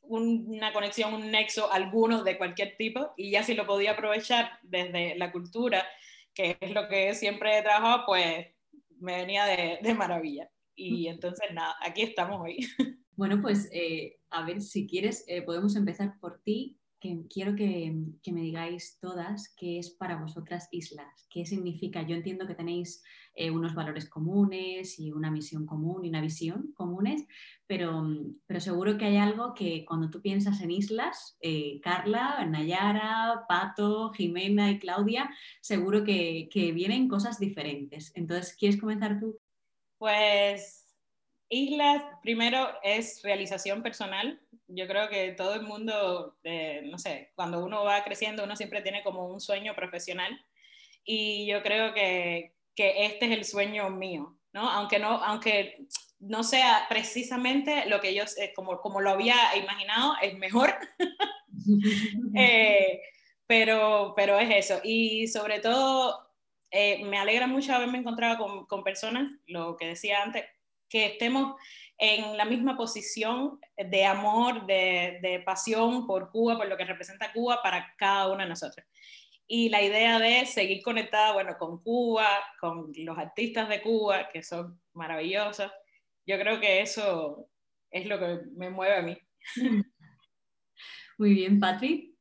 [0.03, 5.17] una conexión, un nexo, alguno de cualquier tipo, y ya si lo podía aprovechar desde
[5.17, 5.85] la cultura,
[6.33, 8.47] que es lo que siempre he trabajado, pues
[8.99, 10.49] me venía de, de maravilla.
[10.75, 12.67] Y entonces, nada, aquí estamos hoy.
[13.17, 16.79] Bueno, pues eh, a ver, si quieres, eh, podemos empezar por ti,
[17.29, 17.93] quiero que,
[18.31, 22.01] me digáis todas qué es para vosotras islas, qué significa.
[22.03, 26.71] Yo entiendo que tenéis eh, unos valores comunes y una misión común y una visión
[26.73, 27.25] comunes,
[27.65, 28.03] pero,
[28.45, 31.37] pero seguro que hay algo que cuando tú piensas en islas,
[31.81, 35.29] Carla, Nayara, Pato, Jimena y Claudia,
[35.61, 38.11] seguro que, que vienen cosas diferentes.
[38.15, 39.39] Entonces, ¿quieres comenzar tú?
[39.97, 40.81] Pues
[41.53, 44.39] Islas, primero, es realización personal.
[44.73, 48.81] Yo creo que todo el mundo, eh, no sé, cuando uno va creciendo, uno siempre
[48.81, 50.39] tiene como un sueño profesional.
[51.03, 54.69] Y yo creo que, que este es el sueño mío, ¿no?
[54.69, 55.87] Aunque no, aunque
[56.21, 60.73] no sea precisamente lo que yo, eh, como, como lo había imaginado, es mejor.
[62.35, 63.01] eh,
[63.47, 64.79] pero, pero es eso.
[64.83, 66.31] Y sobre todo,
[66.69, 70.45] eh, me alegra mucho haberme encontrado con, con personas, lo que decía antes,
[70.87, 71.59] que estemos
[72.03, 77.61] en la misma posición de amor, de, pasión por Cuba, por lo que representa Cuba
[77.61, 78.83] para cada uno de nosotros.
[79.45, 82.27] Y la idea de seguir conectada, bueno, con Cuba,
[82.59, 85.71] con los artistas de Cuba, que son maravillosos,
[86.25, 87.47] yo creo que eso
[87.91, 89.17] es lo que me mueve a mí.
[91.19, 92.17] Muy bien, Patri.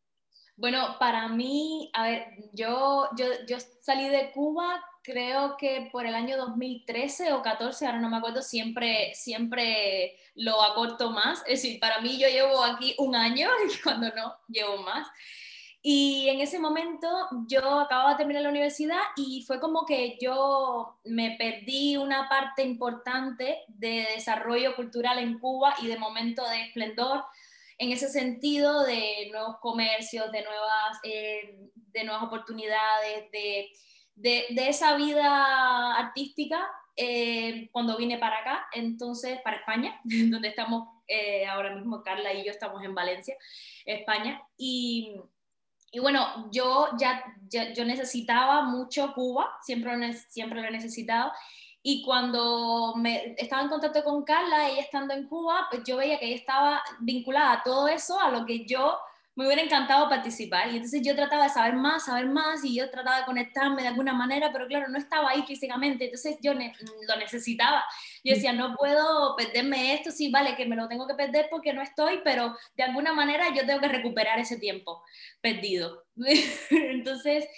[0.57, 6.15] Bueno, para mí, a ver, yo, yo, yo salí de Cuba creo que por el
[6.15, 11.41] año 2013 o 14, ahora no me acuerdo, siempre, siempre lo acorto más.
[11.41, 15.09] Es decir, para mí yo llevo aquí un año y cuando no, llevo más.
[15.83, 17.09] Y en ese momento
[17.47, 22.63] yo acababa de terminar la universidad y fue como que yo me perdí una parte
[22.63, 27.25] importante de desarrollo cultural en Cuba y de momento de esplendor
[27.79, 33.73] en ese sentido de nuevos comercios, de nuevas, eh, de nuevas oportunidades, de
[34.15, 41.47] de, esa vida artística eh, cuando vine para acá, entonces para España, donde estamos eh,
[41.47, 43.37] ahora mismo, Carla y yo estamos en Valencia,
[43.85, 45.15] España, y,
[45.91, 51.33] y bueno, yo ya, yo necesitaba mucho Cuba, siempre, siempre lo he necesitado.
[51.83, 56.19] Y cuando me estaba en contacto con Carla, ella estando en Cuba, pues yo veía
[56.19, 58.99] que ella estaba vinculada a todo eso, a lo que yo
[59.41, 60.69] me hubiera encantado participar.
[60.69, 63.89] Y entonces yo trataba de saber más, saber más, y yo trataba de conectarme de
[63.89, 67.83] alguna manera, pero claro, no estaba ahí físicamente, entonces yo lo necesitaba.
[68.23, 71.73] Yo decía, no puedo perderme esto, sí, vale, que me lo tengo que perder porque
[71.73, 75.03] no estoy, pero de alguna manera yo tengo que recuperar ese tiempo
[75.41, 76.05] perdido.
[76.71, 77.49] entonces,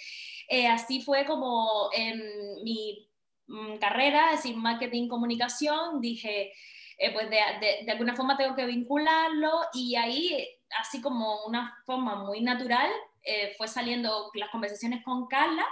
[0.47, 2.17] eh, así fue como en
[2.63, 3.09] mi
[3.47, 6.53] mm, carrera, sin marketing comunicación, dije,
[6.97, 10.47] eh, pues de, de, de, alguna forma tengo que vincularlo y ahí
[10.79, 12.89] así como una forma muy natural,
[13.23, 15.65] eh, fue saliendo las conversaciones con Carla,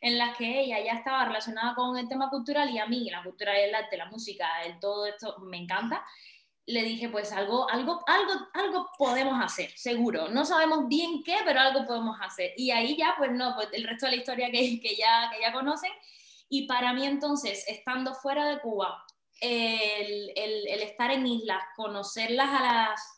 [0.00, 3.22] en las que ella ya estaba relacionada con el tema cultural y a mí, la
[3.22, 6.04] cultura y el arte, la música, el todo esto me encanta.
[6.66, 10.28] Le dije, pues algo, algo, algo, algo podemos hacer, seguro.
[10.28, 12.52] No sabemos bien qué, pero algo podemos hacer.
[12.56, 15.40] Y ahí ya, pues no, pues el resto de la historia que, que ya, que
[15.40, 15.92] ya conocen.
[16.48, 19.04] Y para mí entonces, estando fuera de Cuba,
[19.40, 23.15] el, el, el estar en islas, conocerlas a las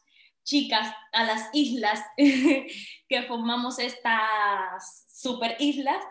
[0.48, 6.02] chicas a las islas que formamos estas super islas.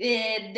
[0.00, 0.52] Eh,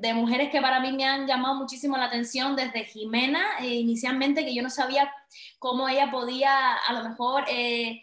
[0.00, 4.44] de, mujeres que para mí me han llamado muchísimo la atención desde Jimena, eh, inicialmente
[4.44, 5.14] que yo no sabía
[5.60, 8.02] cómo ella podía a lo mejor eh,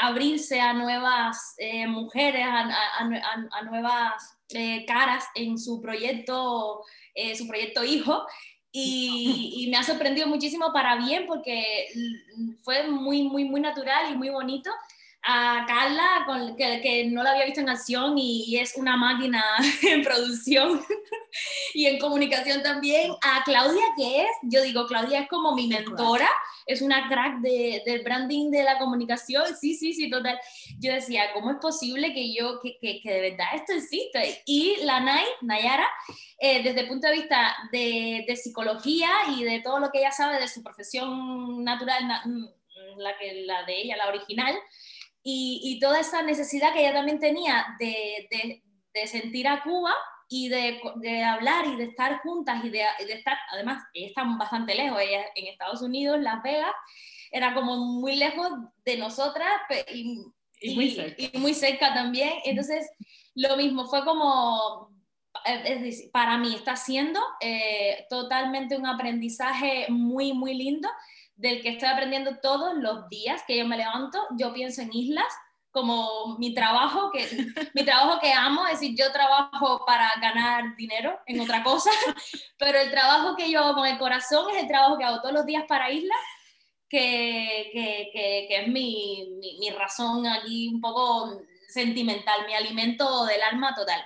[0.00, 1.54] abrirse a nuevas
[1.86, 4.38] mujeres, a, a nuevas
[4.86, 6.82] caras en su proyecto,
[7.36, 8.26] su proyecto hijo,
[8.72, 11.88] y, me ha sorprendido muchísimo para bien porque
[12.62, 14.70] fue muy, muy, muy natural y muy bonito.
[15.22, 19.44] A Carla, con, que, que, no la había visto en acción y, es una máquina
[19.82, 20.80] en producción
[21.74, 23.12] y en comunicación también.
[23.22, 26.28] A Claudia, que es, yo digo, Claudia es como mi mentora,
[26.66, 29.44] es una crack de, del branding de la comunicación.
[29.58, 30.38] Sí, sí, sí, total.
[30.78, 34.42] Yo decía, ¿cómo es posible que yo, que, que, que de verdad esto existe?
[34.46, 35.88] Y la Nay, Nayara,
[36.38, 40.12] eh, desde el punto de vista de, de, psicología y de todo lo que ella
[40.12, 44.54] sabe de su profesión natural, mm, la, que, la de ella, la original,
[45.30, 48.62] y, y toda esa necesidad que ella también tenía de, de,
[48.94, 49.92] de sentir a Cuba
[50.26, 54.24] y de, de, hablar y de estar juntas y de, de estar, además, ella está
[54.24, 56.72] bastante lejos, ella en Estados Unidos, Las Vegas,
[57.30, 58.48] era como muy lejos
[58.86, 59.52] de nosotras
[59.92, 60.18] y,
[60.62, 61.22] y, muy, cerca.
[61.22, 62.90] y muy cerca también, entonces
[63.34, 64.94] lo mismo, fue como
[65.44, 70.88] eh, es decir, para mí está siendo eh, totalmente un aprendizaje muy, muy lindo
[71.38, 74.18] del que estoy aprendiendo todos los días que yo me levanto.
[74.36, 75.32] Yo pienso en islas
[75.70, 77.26] como mi trabajo, que,
[77.74, 81.90] mi trabajo que amo, es decir, yo trabajo para ganar dinero en otra cosa,
[82.58, 85.34] pero el trabajo que yo hago con el corazón es el trabajo que hago todos
[85.34, 86.18] los días para islas,
[86.88, 93.26] que, que, que, que es mi, mi, mi razón aquí un poco sentimental, mi alimento
[93.26, 94.02] del alma total.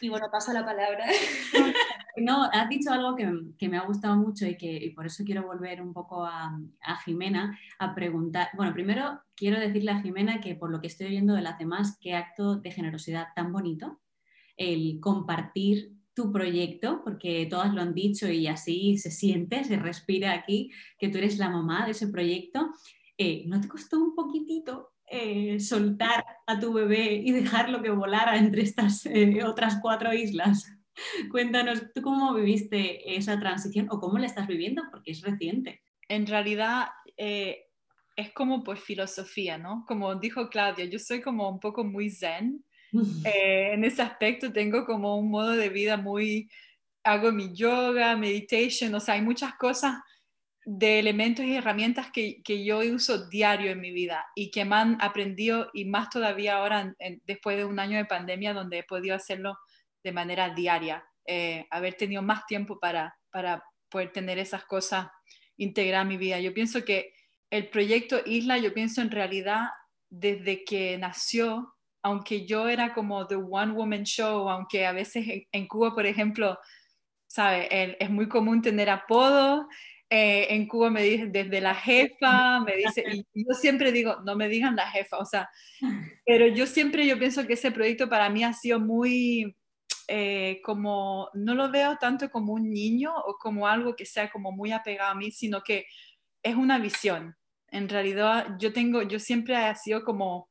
[0.00, 1.06] Y bueno, paso la palabra.
[2.16, 5.42] No, has dicho algo que, que me ha gustado mucho y que por eso quiero
[5.42, 8.50] volver un poco a, a, Jimena a preguntar.
[8.56, 11.98] Bueno, primero quiero decirle a Jimena que por lo que estoy oyendo de las demás,
[12.00, 14.00] qué acto de generosidad tan bonito
[14.56, 20.32] el compartir tu proyecto, porque todas lo han dicho y así se siente, se respira
[20.32, 22.72] aquí, que tú eres la mamá de ese proyecto.
[23.18, 28.36] Eh, ¿No te costó un poquitito eh, soltar a tu bebé y dejarlo que volara
[28.36, 30.70] entre estas eh, otras cuatro islas.
[31.30, 34.82] Cuéntanos, ¿tú cómo viviste esa transición o cómo la estás viviendo?
[34.90, 35.82] Porque es reciente.
[36.08, 36.86] En realidad
[37.16, 37.66] eh,
[38.16, 39.84] es como pues filosofía, ¿no?
[39.86, 42.64] Como dijo Claudia, yo soy como un poco muy zen.
[43.24, 46.48] Eh, en ese aspecto tengo como un modo de vida muy,
[47.02, 49.96] hago mi yoga, meditation, o sea, hay muchas cosas
[50.64, 54.76] de elementos y herramientas que, que, yo uso diario en mi vida y que me
[54.76, 59.14] han aprendido y más todavía ahora después de un año de pandemia donde he podido
[59.14, 59.58] hacerlo
[60.02, 65.08] de manera diaria, eh, haber tenido más tiempo para, para poder tener esas cosas
[65.56, 66.40] integradas en mi vida.
[66.40, 67.12] Yo pienso que
[67.50, 69.68] el proyecto Isla, yo pienso en realidad
[70.08, 75.46] desde que nació, aunque yo era como The One Woman Show, aunque a veces en,
[75.52, 76.58] en Cuba, por ejemplo,
[77.26, 77.96] ¿sabe?
[77.98, 79.66] es muy común tener apodos
[80.10, 84.36] eh, en Cuba me dicen desde la jefa, me dice, y yo siempre digo, no
[84.36, 85.48] me digan la jefa, o sea,
[86.24, 89.56] pero yo siempre yo pienso que ese proyecto para mí ha sido muy,
[90.06, 94.52] eh, como, no lo veo tanto como un niño o como algo que sea como
[94.52, 95.86] muy apegado a mí, sino que
[96.42, 97.34] es una visión.
[97.68, 100.50] En realidad yo tengo, yo siempre he sido como,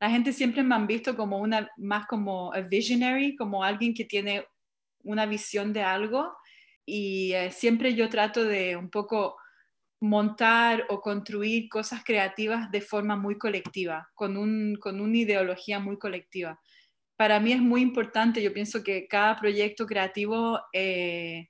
[0.00, 4.04] la gente siempre me han visto como una, más como a visionary, como alguien que
[4.04, 4.44] tiene
[5.04, 6.34] una visión de algo
[6.86, 9.36] y eh, siempre yo trato de un poco
[10.00, 15.98] montar o construir cosas creativas de forma muy colectiva, con, un, con una ideología muy
[15.98, 16.58] colectiva.
[17.16, 21.48] Para mí es muy importante, yo pienso que cada proyecto creativo eh,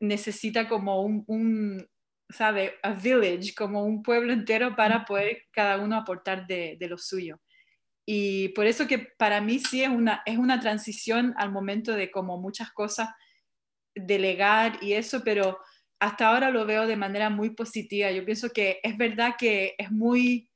[0.00, 1.88] necesita como un, un,
[2.28, 2.74] ¿sabe?
[2.82, 7.40] A village, como un pueblo entero para poder cada uno aportar de, de, lo suyo.
[8.06, 12.10] Y por eso que para mí sí es una, es una transición al momento de
[12.10, 13.08] como muchas cosas
[13.94, 15.58] delegar y eso, pero
[15.98, 18.10] hasta ahora lo veo de manera muy positiva.
[18.10, 20.50] Yo pienso que es verdad que es muy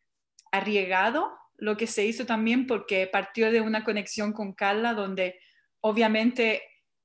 [0.50, 5.38] arriesgado lo que se hizo también porque partió de una conexión con Carla donde
[5.80, 6.62] obviamente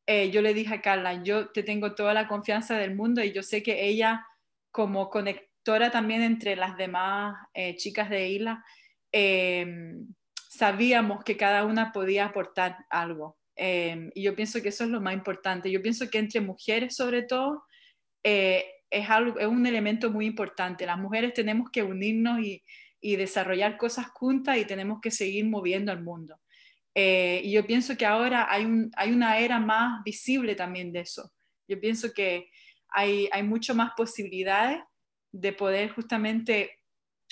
[0.07, 3.31] eh, yo le dije a Carla, yo te tengo toda la confianza del mundo y
[3.31, 4.25] yo sé que ella
[4.71, 8.65] como conectora también entre las demás eh, chicas de Isla,
[9.11, 10.07] em,
[10.49, 13.37] sabíamos que cada una podía aportar algo.
[13.63, 15.69] Em, y yo pienso que eso es lo más importante.
[15.69, 17.63] Yo pienso que entre mujeres sobre todo,
[18.23, 20.87] eh, es, algo, es un elemento muy importante.
[20.87, 22.63] Las mujeres tenemos que unirnos y,
[22.99, 26.39] y desarrollar cosas juntas y tenemos que seguir moviendo al mundo.
[26.95, 31.01] Eh, y yo pienso que ahora hay, un, hay una era más visible también de
[31.01, 31.31] eso.
[31.67, 32.49] Yo pienso que
[32.89, 34.79] hay, hay mucho más posibilidades
[35.31, 36.79] de poder justamente,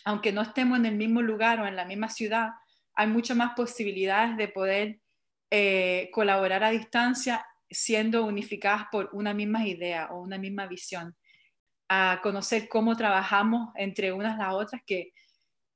[0.05, 2.49] aunque no estemos en el mismo lugar o en la misma ciudad,
[2.93, 4.99] hay muchas más posibilidades de poder
[5.51, 11.15] eh, colaborar a distancia siendo unificadas por una misma idea o una misma visión,
[11.87, 15.11] a conocer cómo trabajamos entre unas las otras, que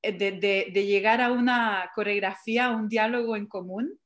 [0.02, 4.00] eh, de, llegar a una coreografía, a un diálogo en común,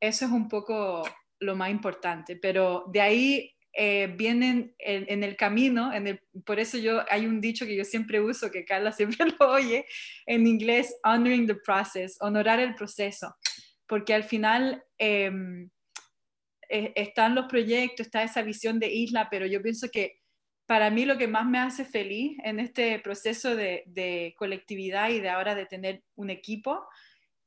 [0.00, 1.02] eso es un poco
[1.40, 6.78] lo más importante, pero de ahí eh, vienen en, el camino, en el, por eso
[6.78, 9.86] yo hay un dicho que yo siempre uso, que Carla siempre lo oye
[10.26, 13.34] en inglés, honoring the process, honorar el proceso,
[13.88, 15.70] porque al final em,
[16.68, 20.20] eh, están los proyectos, está esa visión de isla, pero yo pienso que
[20.66, 25.30] para mí lo que más me hace feliz en este proceso de, colectividad y de
[25.30, 26.86] ahora de tener un equipo,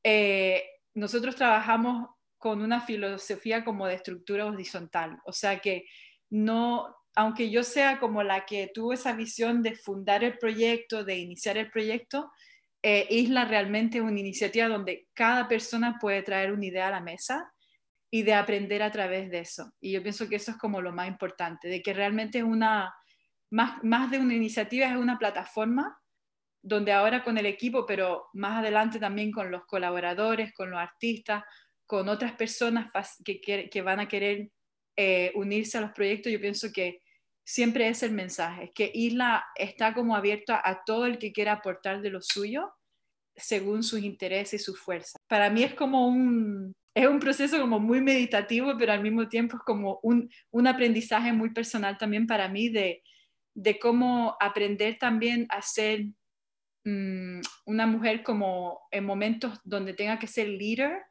[0.02, 5.86] eh, nosotros trabajamos con una filosofía como de estructura horizontal, o sea que
[6.28, 11.18] no, aunque yo sea como la que tuvo esa visión de fundar el proyecto, de
[11.18, 12.32] iniciar el proyecto,
[12.82, 17.00] eh, Isla realmente es una iniciativa donde cada persona puede traer una idea a la
[17.00, 17.52] mesa
[18.10, 19.72] y de aprender a través de eso.
[19.80, 22.92] Y yo pienso que eso es como lo más importante, de que realmente es una,
[23.50, 25.98] más, más de una iniciativa, es una plataforma
[26.60, 31.42] donde ahora con el equipo, pero más adelante también con los colaboradores, con los artistas,
[31.86, 32.90] con otras personas
[33.24, 34.50] que, van a querer
[34.96, 37.01] eh, unirse a los proyectos, yo pienso que
[37.44, 42.00] siempre es el mensaje, que Isla está como abierta a todo el que quiera aportar
[42.00, 42.72] de lo suyo
[43.34, 45.16] según sus intereses y sus fuerzas.
[45.26, 49.56] Para mí es como un, es un proceso como muy meditativo, pero al mismo tiempo
[49.56, 53.02] es como un, un aprendizaje muy personal también para mí de,
[53.54, 56.06] de cómo aprender también a ser
[56.84, 61.02] mm, una mujer como en momentos donde tenga que ser líder,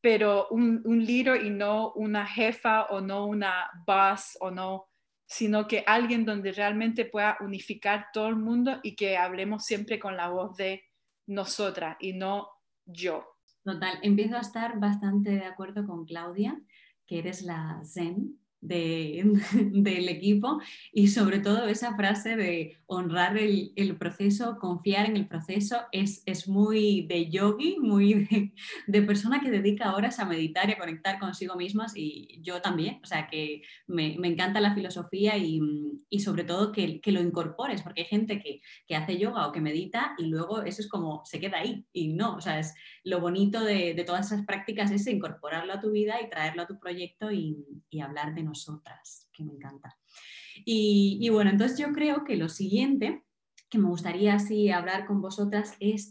[0.00, 4.87] pero un, un líder y no una jefa o no una boss o no,
[5.28, 10.16] sino que alguien donde realmente pueda unificar todo el mundo y que hablemos siempre con
[10.16, 10.82] la voz de
[11.26, 12.48] nosotras y no
[12.86, 13.26] yo.
[13.62, 16.58] Total, empiezo a estar bastante de acuerdo con Claudia,
[17.06, 19.24] que eres la Zen de,
[19.72, 20.60] del equipo
[20.92, 26.48] y sobre todo esa frase de honrar el, proceso, confiar en el proceso, es, es
[26.48, 28.52] muy de yogi, muy
[28.86, 33.00] de, persona que dedica horas a meditar y a conectar consigo mismas y yo también,
[33.02, 35.60] o sea que me, me encanta la filosofía y,
[36.08, 39.52] y sobre todo que, que, lo incorpores, porque hay gente que, que, hace yoga o
[39.52, 42.74] que medita y luego eso es como se queda ahí y no, o sea, es
[43.04, 46.66] lo bonito de, de todas esas prácticas es incorporarlo a tu vida y traerlo a
[46.66, 49.96] tu proyecto y, y hablar de nosotras, que me encanta.
[50.64, 53.22] Y, bueno, entonces yo creo que lo siguiente
[53.70, 56.10] que me gustaría así hablar con vosotras es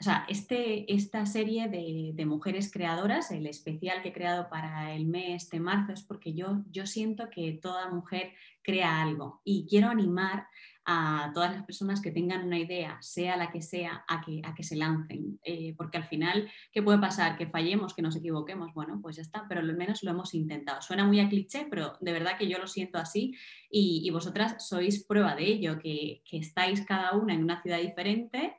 [0.00, 4.94] o sea, este, esta serie de, de, mujeres creadoras, el especial que he creado para
[4.94, 9.66] el mes de marzo, es porque yo, yo siento que toda mujer crea algo y
[9.68, 10.46] quiero animar
[10.92, 14.56] a todas las personas que tengan una idea, sea la que sea, a que, a
[14.56, 15.38] que se lancen.
[15.44, 17.38] Eh, porque al final, ¿qué puede pasar?
[17.38, 18.74] Que fallemos, que nos equivoquemos.
[18.74, 20.82] Bueno, pues ya está, pero al menos lo hemos intentado.
[20.82, 23.36] Suena muy a cliché, pero de verdad que yo lo siento así
[23.70, 28.56] y, vosotras sois prueba de ello, que, que estáis cada una en una ciudad diferente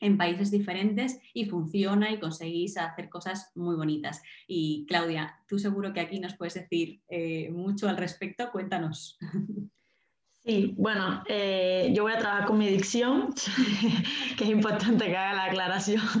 [0.00, 4.22] en países diferentes y funciona y conseguís hacer cosas muy bonitas.
[4.46, 9.18] Y Claudia, tú seguro que aquí nos puedes decir eh, mucho al respecto, cuéntanos.
[10.44, 13.32] Sí, bueno, eh, yo voy a trabajar con mi dicción,
[14.36, 16.02] que es importante que haga la aclaración.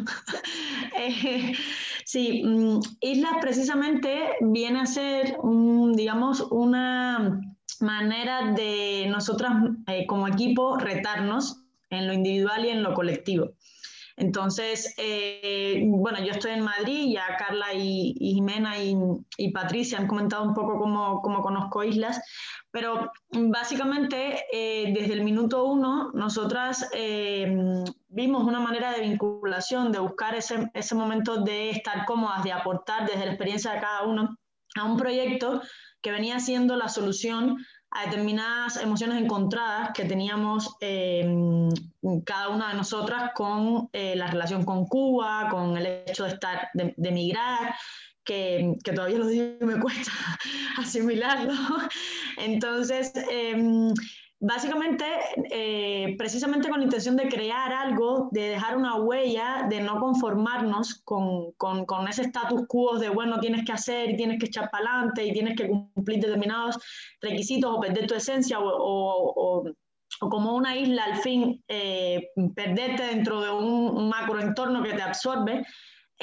[0.94, 1.54] Eh,
[2.12, 5.36] Sí, mm, Islas precisamente viene a ser,
[5.94, 7.40] digamos, una
[7.80, 9.54] manera de nosotras
[9.86, 13.52] eh, como equipo retarnos en lo individual y en lo colectivo.
[14.16, 20.44] Entonces, eh, bueno, yo estoy en Madrid, ya Carla y, Jimena y, Patricia han comentado
[20.44, 22.20] un poco cómo, cómo conozco Islas,
[22.70, 26.90] pero básicamente eh, desde el minuto uno nosotras
[28.08, 33.06] vimos una manera de vinculación, de buscar ese, ese momento de estar cómodas, de aportar
[33.06, 34.36] desde la experiencia de cada uno
[34.76, 35.60] a un proyecto
[36.00, 37.58] que venía siendo la solución
[37.94, 41.26] a determinadas emociones encontradas que teníamos eh,
[42.24, 46.68] cada una de nosotras con eh, la relación con Cuba, con el hecho de estar,
[46.72, 47.74] de, emigrar,
[48.24, 50.10] que, que, todavía lo digo me cuesta
[50.78, 51.52] asimilarlo.
[52.38, 53.92] Entonces, em,
[54.42, 55.04] básicamente,
[55.50, 61.00] eh, precisamente con la intención de crear algo, de dejar una huella, de no conformarnos
[61.04, 64.68] con, con, con ese status quo de, bueno, tienes que hacer y tienes que echar
[64.70, 66.76] para adelante y tienes que cumplir determinados
[67.20, 69.64] requisitos o perder tu esencia o, o,
[70.18, 75.64] como una isla al fin, eh, perderte dentro de un macroentorno que te absorbe,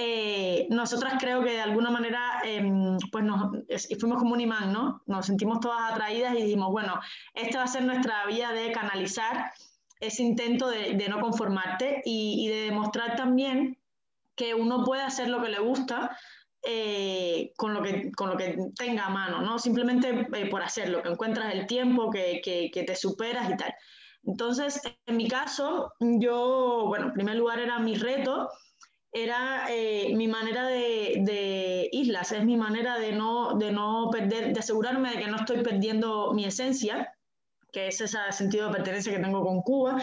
[0.01, 3.51] eh, nosotras creo que de alguna manera em, pues nos,
[3.99, 5.01] fuimos como un imán, ¿no?
[5.07, 7.01] Nos sentimos todas atraídas y dijimos, bueno,
[7.33, 9.51] esta va a ser nuestra vía de canalizar
[9.99, 13.77] ese intento de, no conformarte y, de demostrar también
[14.37, 16.17] que uno puede hacer lo que le gusta
[16.63, 19.59] eh, con, lo que, con lo que tenga a mano, ¿no?
[19.59, 23.73] Simplemente eh, por hacerlo, que encuentras el tiempo, que, que, que te superas y tal.
[24.23, 28.47] Entonces, en mi caso, yo, bueno, en primer lugar era mi reto,
[29.11, 34.59] era eh, mi manera de, islas, es mi manera de no, de no perder, de
[34.59, 37.11] asegurarme de que no estoy perdiendo mi esencia,
[37.71, 39.97] que es ese sentido de pertenencia que tengo con Cuba,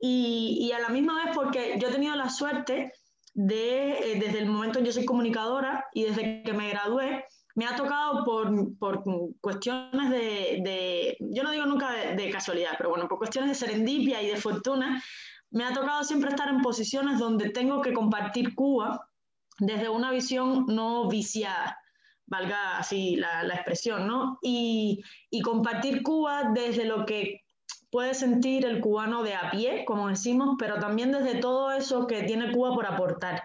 [0.00, 2.92] y, a la misma vez porque yo he tenido la suerte
[3.34, 7.24] de, eh, desde el momento en que soy comunicadora y desde que me gradué,
[7.56, 9.02] me ha tocado por, por
[9.40, 13.66] cuestiones de, de, yo no digo nunca de, de, casualidad, pero bueno, por cuestiones de
[13.66, 15.02] serendipia y de fortuna,
[15.50, 19.08] me ha tocado siempre estar en posiciones donde tengo que compartir Cuba
[19.58, 21.78] desde una visión no viciada,
[22.26, 24.38] valga así la, expresión, ¿no?
[24.42, 25.02] Y,
[25.42, 27.42] compartir Cuba desde lo que
[27.90, 32.22] puede sentir el cubano de a pie, como decimos, pero también desde todo eso que
[32.24, 33.44] tiene Cuba por aportar.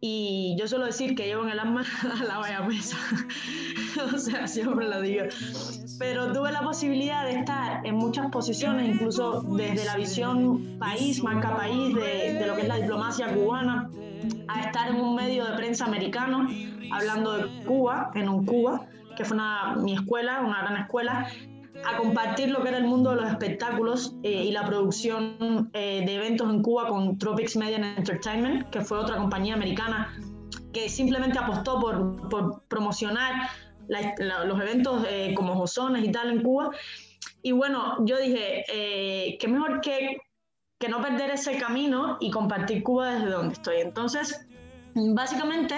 [0.00, 1.84] Y yo suelo decir que llevo en el alma
[2.20, 2.98] a la vaya mesa.
[4.14, 5.24] o sea, siempre lo digo.
[5.98, 11.56] Pero tuve la posibilidad de estar en muchas posiciones, incluso desde la visión país, marca
[11.56, 13.88] país, de, de lo que es la diplomacia cubana,
[14.48, 16.46] a estar en un medio de prensa americano,
[16.92, 18.86] hablando de Cuba, en un Cuba,
[19.16, 21.26] que fue una, mi escuela, una gran escuela,
[21.84, 26.02] a compartir lo que era el mundo de los espectáculos eh, y la producción eh,
[26.04, 30.16] de eventos en Cuba con Tropics Media Entertainment, que fue otra compañía americana
[30.72, 33.50] que simplemente apostó por, por promocionar
[33.88, 36.70] los eventos eh, como Josones y tal en Cuba.
[37.42, 38.64] Y bueno, yo dije,
[39.38, 40.16] qué mejor que,
[40.78, 43.76] que no perder ese camino y compartir Cuba desde donde estoy.
[43.76, 44.44] Entonces,
[44.94, 45.76] básicamente,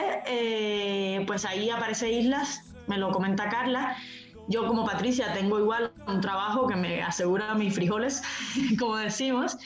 [1.26, 3.96] pues ahí aparece Islas, me lo comenta Carla,
[4.49, 8.22] yo como Patricia tengo igual un trabajo que me asegura mis frijoles,
[8.78, 9.59] como decimos,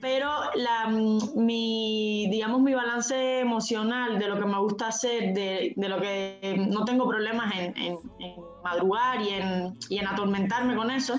[0.00, 6.00] pero la, mi, digamos, mi balance emocional de lo que me gusta hacer, de, lo
[6.00, 7.98] que no tengo problemas en,
[8.62, 11.18] madrugar y en, atormentarme con eso,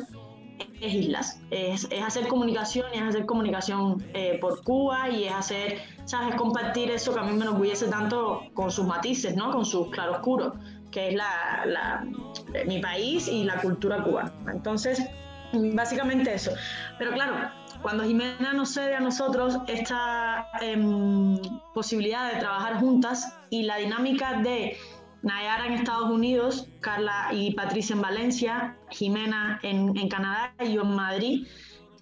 [0.82, 1.42] es islas.
[1.52, 6.36] Es, es hacer comunicación y es hacer comunicación eh, por Cuba y es hacer, ¿sabes?
[6.36, 9.52] Compartir eso que a mí me enorgullece tanto con sus matices, ¿no?
[9.52, 10.54] Con sus claroscuros
[10.92, 12.06] que es la,
[12.66, 14.34] mi país y la cultura cubana.
[14.52, 15.04] Entonces,
[15.74, 16.52] básicamente eso.
[16.98, 17.36] Pero claro,
[17.82, 21.38] cuando Jimena nos cede a nosotros esta em,
[21.74, 24.78] posibilidad de trabajar juntas y la dinámica de
[25.22, 30.82] Nayara en Estados Unidos, Carla y Patricia en Valencia, Jimena en, en Canadá y yo
[30.82, 31.48] en Madrid,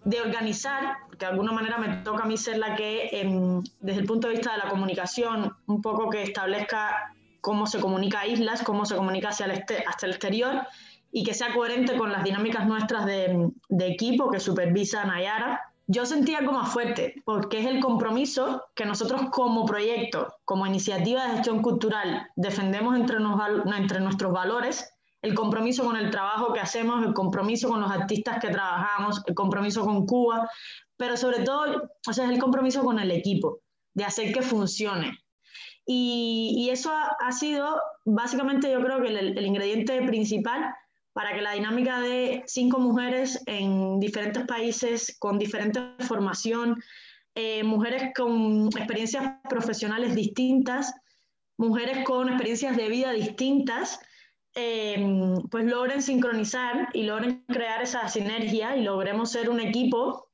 [0.07, 4.01] de organizar, que de alguna manera me toca a mí ser la que, em, desde
[4.01, 7.13] el punto de vista de la comunicación, un poco que establezca
[7.47, 10.67] cómo se comunica a islas, cómo se comunica hacia el, este, hasta el exterior
[11.13, 15.61] y que sea coherente con las dinámicas nuestras de, de equipo que supervisa Nayara.
[15.87, 21.35] Yo sentía como fuerte, porque es el compromiso que nosotros como proyecto, como iniciativa de
[21.35, 23.39] gestión cultural, defendemos entre, nos,
[23.77, 28.39] entre nuestros valores, el compromiso con el trabajo que hacemos, el compromiso con los artistas
[28.41, 30.49] que trabajamos, el compromiso con Cuba,
[30.97, 33.61] pero sobre todo, o sea, es el compromiso con el equipo,
[33.93, 35.17] de hacer que funcione,
[35.89, 40.75] y, eso ha, sido básicamente yo creo que el, ingrediente principal
[41.13, 46.83] para que la dinámica de cinco mujeres en diferentes países con diferente formación,
[47.35, 50.93] eh, mujeres con experiencias profesionales distintas,
[51.57, 53.99] mujeres con experiencias de vida distintas,
[54.55, 54.99] eh,
[55.49, 60.27] pues logren sincronizar y logren crear esa sinergia y logremos ser un equipo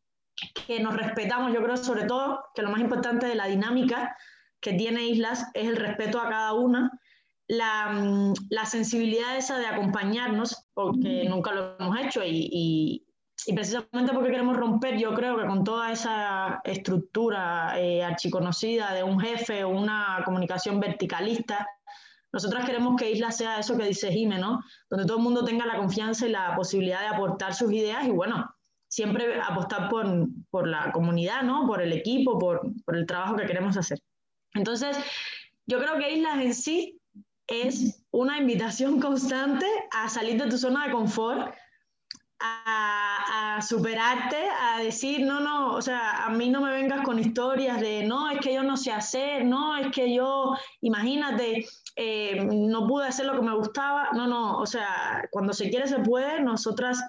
[0.66, 4.18] que nos respetamos, yo creo sobre todo que lo más importante de la dinámica
[4.64, 6.90] que tiene Islas es el respeto a cada una,
[7.48, 12.50] la, mm, la sensibilidad esa de acompañarnos, porque nunca lo hemos hecho y,
[13.46, 19.04] y, precisamente porque queremos romper, yo creo que con toda esa estructura eh, archiconocida de
[19.04, 21.68] un jefe o una comunicación verticalista,
[22.32, 24.62] nosotras queremos que Islas sea eso que dice Jime, ¿no?
[24.90, 28.12] Donde todo el mundo tenga la confianza y la posibilidad de aportar sus ideas y
[28.12, 28.50] bueno,
[28.88, 30.08] siempre apostar por,
[30.50, 31.68] por la comunidad, ¿no?
[31.68, 34.00] Por el equipo, por, por, el trabajo que queremos hacer.
[34.54, 34.98] Entonces,
[35.66, 37.00] yo creo que Islas en sí
[37.48, 41.54] es una invitación constante a salir de tu zona de confort,
[42.40, 47.80] a, superarte, a decir, no, no, o sea, a mí no me vengas con historias
[47.80, 52.86] de, no, es que yo no sé hacer, no, es que yo, imagínate, eh, no
[52.88, 56.42] pude hacer lo que me gustaba, no, no, o sea, cuando se quiere se puede,
[56.42, 57.02] nosotras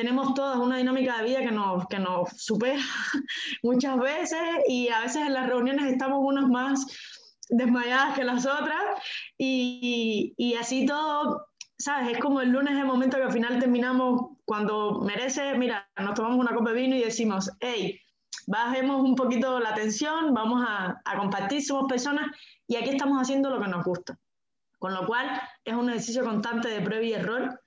[0.00, 2.80] tenemos todas una dinámica de vida que nos, que nos supera
[3.62, 6.86] muchas veces y a veces en las reuniones estamos unas más
[7.50, 8.80] desmayadas que las otras
[9.36, 12.12] y, y, así todo, ¿sabes?
[12.12, 16.38] Es como el lunes el momento que al final terminamos cuando merece, mira, nos tomamos
[16.38, 18.00] una copa de vino y decimos, hey,
[18.46, 22.34] bajemos un poquito la tensión, vamos a, a compartir, somos personas
[22.66, 24.18] y aquí estamos haciendo lo que nos gusta.
[24.78, 27.60] Con lo cual es un ejercicio constante de prueba y error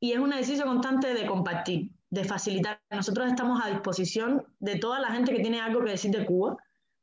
[0.00, 2.80] y es un ejercicio constante de compartir, de facilitar.
[2.90, 6.56] Nosotros estamos a disposición de toda la gente que tiene algo que decir de Cuba,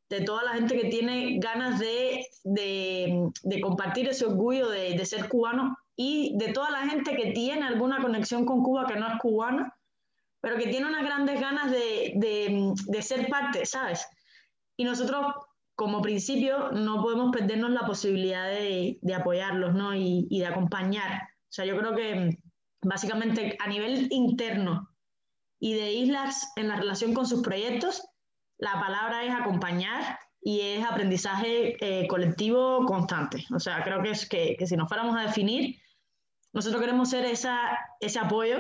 [0.10, 5.06] de toda la gente que tiene ganas de, de, de compartir ese orgullo de, de,
[5.06, 9.08] ser cubano y de toda la gente que tiene alguna conexión con Cuba que no
[9.08, 9.76] es cubana,
[10.42, 14.08] pero que tiene unas grandes ganas de, ser parte, ¿sabes?
[14.78, 15.34] Y nosotros,
[15.76, 19.94] como principio, no podemos perdernos la posibilidad de, apoyarlos ¿no?
[19.94, 21.24] y, y de acompañar.
[21.24, 22.38] O sea, yo creo que
[22.82, 24.90] básicamente a nivel interno
[25.60, 28.08] y de islas en la relación con sus proyectos,
[28.58, 33.46] la palabra es acompañar y es aprendizaje eh, colectivo constante.
[33.54, 35.78] O sea, creo que es que, que, si nos fuéramos a definir,
[36.54, 38.58] nosotros queremos ser esa, ese apoyo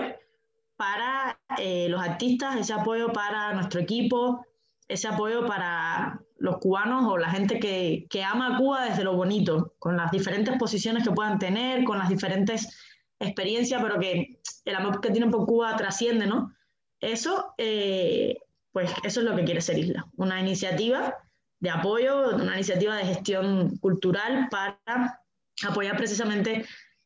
[0.75, 4.45] para eh, los artistas, ese apoyo para nuestro equipo,
[4.87, 9.15] ese apoyo para los cubanos o la gente que, que ama a Cuba desde lo
[9.15, 12.77] bonito, con las diferentes posiciones que puedan tener, con las diferentes
[13.19, 16.53] experiencia, pero que el amor que tienen por Cuba trasciende, ¿no?
[16.99, 18.37] Eso, eh,
[18.71, 21.15] pues eso es lo que quiere ser Isla, una iniciativa
[21.59, 25.21] de apoyo, una iniciativa de gestión cultural para
[25.67, 26.65] apoyar precisamente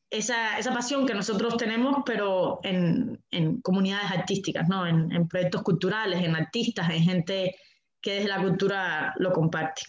[0.09, 4.85] esa, esa pasión que nosotros tenemos, pero en, en comunidades artísticas, ¿no?
[4.85, 7.55] En, en, proyectos culturales, en artistas, en gente
[8.01, 9.83] que desde la cultura lo comparte.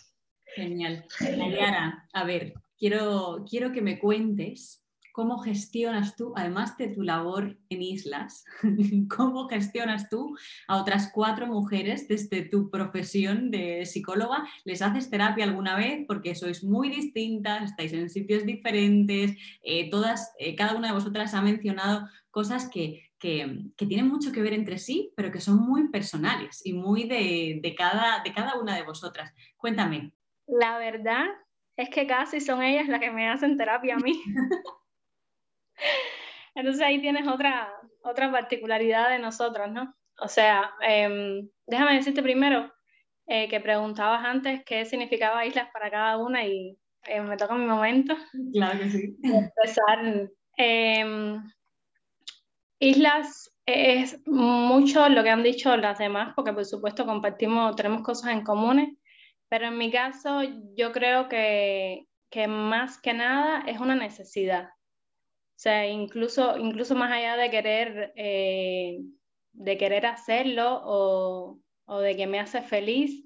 [0.55, 1.05] Genial.
[1.39, 4.82] Mariana, a ver, quiero, quiero que me cuentes
[5.13, 8.47] ¿Cómo gestionas tú, además de tu labor en islas,
[9.15, 10.37] cómo gestionas tú
[10.67, 14.49] a otras cuatro mujeres desde tu profesión de psicóloga?
[14.65, 16.05] ¿Les haces terapia alguna vez?
[16.09, 21.35] Porque sois muy distintas, estáis en sitios diferentes, eh, todas, eh, cada una de vosotras
[21.35, 25.89] ha mencionado cosas que, que, tienen mucho que ver entre sí, pero que son muy
[25.89, 29.33] personales y muy de, de, cada, de cada una de vosotras.
[29.59, 30.15] Cuéntame.
[30.47, 31.27] La verdad
[31.77, 34.21] es que casi son ellas las que me hacen terapia a mí.
[36.55, 39.95] Entonces ahí tienes otra, otra particularidad de nosotros, ¿no?
[40.19, 42.73] O sea, em, déjame decirte primero
[43.27, 47.67] eh, que preguntabas antes qué significaba islas para cada una y eh, me toca mi
[47.67, 48.15] momento.
[48.53, 49.17] Claro que sí.
[49.23, 50.31] Empezar.
[50.57, 51.43] Em,
[52.79, 58.33] islas es mucho lo que han dicho las demás, porque por supuesto compartimos, tenemos cosas
[58.33, 58.91] en comunes,
[59.49, 60.43] pero en mi caso
[60.77, 64.69] yo creo que, que más que nada es una necesidad.
[65.63, 68.99] Sea, incluso, incluso más allá de querer, eh,
[69.53, 73.25] de querer hacerlo o, o, de que me hace feliz,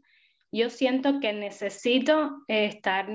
[0.53, 3.09] yo siento que necesito estar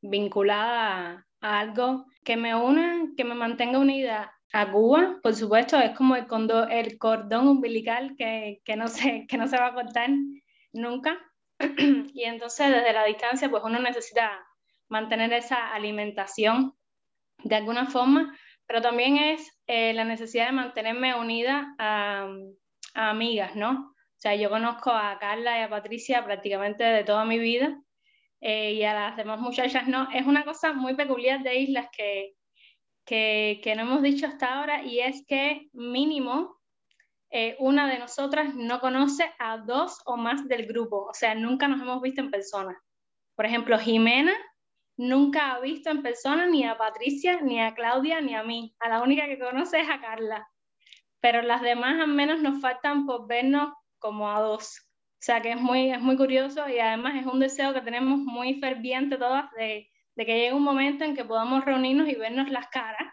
[0.00, 5.90] vinculada a, algo que me una, que me mantenga unida a Cuba, por supuesto, es
[5.90, 6.24] como el,
[6.70, 10.08] el cordón umbilical que, que, no se, que no se va a cortar
[10.72, 11.18] nunca.
[12.14, 14.32] y entonces desde la distancia, pues uno necesita
[14.88, 16.72] mantener esa alimentación
[17.44, 18.34] de alguna forma,
[18.66, 22.28] pero también es eh, la necesidad de mantenerme unida a,
[22.94, 23.92] amigas, ¿no?
[23.92, 27.78] O sea, yo conozco a Carla y a Patricia prácticamente de toda mi vida
[28.40, 30.08] eh, y a las demás muchachas no.
[30.12, 32.34] Es una cosa muy peculiar de Islas que,
[33.04, 36.56] que, que no hemos dicho hasta ahora y es que mínimo
[37.30, 41.68] eh, una de nosotras no conoce a dos o más del grupo, o sea, nunca
[41.68, 42.80] nos hemos visto en persona.
[43.34, 44.32] Por ejemplo, Jimena
[44.96, 48.74] nunca ha visto en persona ni a Patricia, ni a Claudia, ni a mí.
[48.80, 50.48] A la única que conoce es a Carla.
[51.20, 54.86] Pero las demás al menos nos faltan por vernos como a dos.
[55.18, 58.18] O sea que es muy, es muy curioso y además es un deseo que tenemos
[58.18, 62.50] muy ferviente todas de, de que llegue un momento en que podamos reunirnos y vernos
[62.50, 63.12] las caras,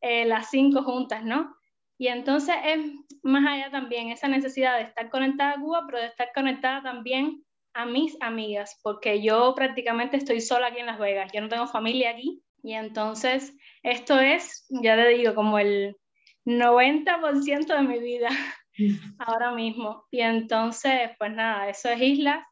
[0.00, 1.56] eh, las cinco juntas, ¿no?
[1.98, 2.80] Y entonces es
[3.22, 7.44] más allá también esa necesidad de estar conectada a Cuba, pero de estar conectada también
[7.78, 11.68] a mis amigas, porque yo prácticamente estoy sola aquí en Las Vegas, yo no tengo
[11.68, 15.96] familia aquí, y entonces esto es, ya te digo, como el
[16.44, 18.30] 90% de mi vida
[19.20, 20.06] ahora mismo.
[20.10, 22.44] Y entonces, pues nada, eso es Islas.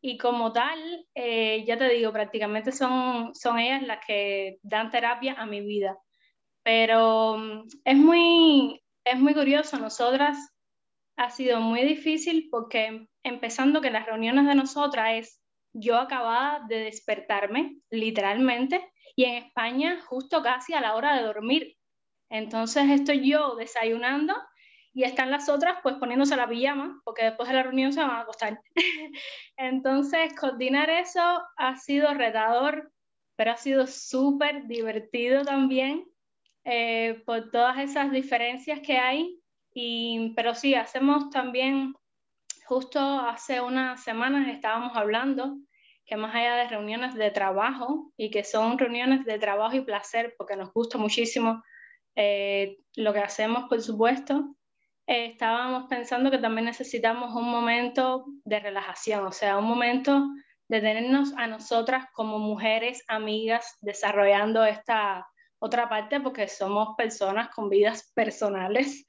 [0.00, 5.34] Y como tal, eh, ya te digo, prácticamente son, son ellas las que dan terapia
[5.34, 5.98] a mi vida.
[6.62, 10.38] Pero mm, es muy, es muy curioso, nosotras
[11.16, 15.40] ha sido muy difícil porque empezando que las reuniones de nosotras es
[15.72, 21.76] yo acababa de despertarme, literalmente, y en España justo casi a la hora de dormir.
[22.28, 24.34] Entonces estoy yo desayunando
[24.92, 28.10] y están las otras pues poniéndose la pijama, porque después de la reunión se van
[28.10, 28.60] a acostar.
[29.56, 32.92] Entonces, coordinar eso ha sido retador,
[33.36, 36.06] pero ha sido súper divertido también
[36.64, 39.38] eh, por todas esas diferencias que hay.
[39.72, 41.94] Y, pero sí, hacemos también,
[42.70, 45.58] justo hace unas semanas estábamos hablando
[46.06, 50.36] que más allá de reuniones de trabajo y que son reuniones de trabajo y placer,
[50.38, 51.64] porque nos gusta muchísimo
[52.14, 54.54] eh, lo que hacemos, por supuesto,
[55.08, 60.28] eh, estábamos pensando que también necesitamos un momento de relajación, o sea, un momento
[60.68, 65.26] de tenernos a nosotras como mujeres, amigas, desarrollando esta
[65.58, 69.04] otra parte, porque somos personas con vidas personales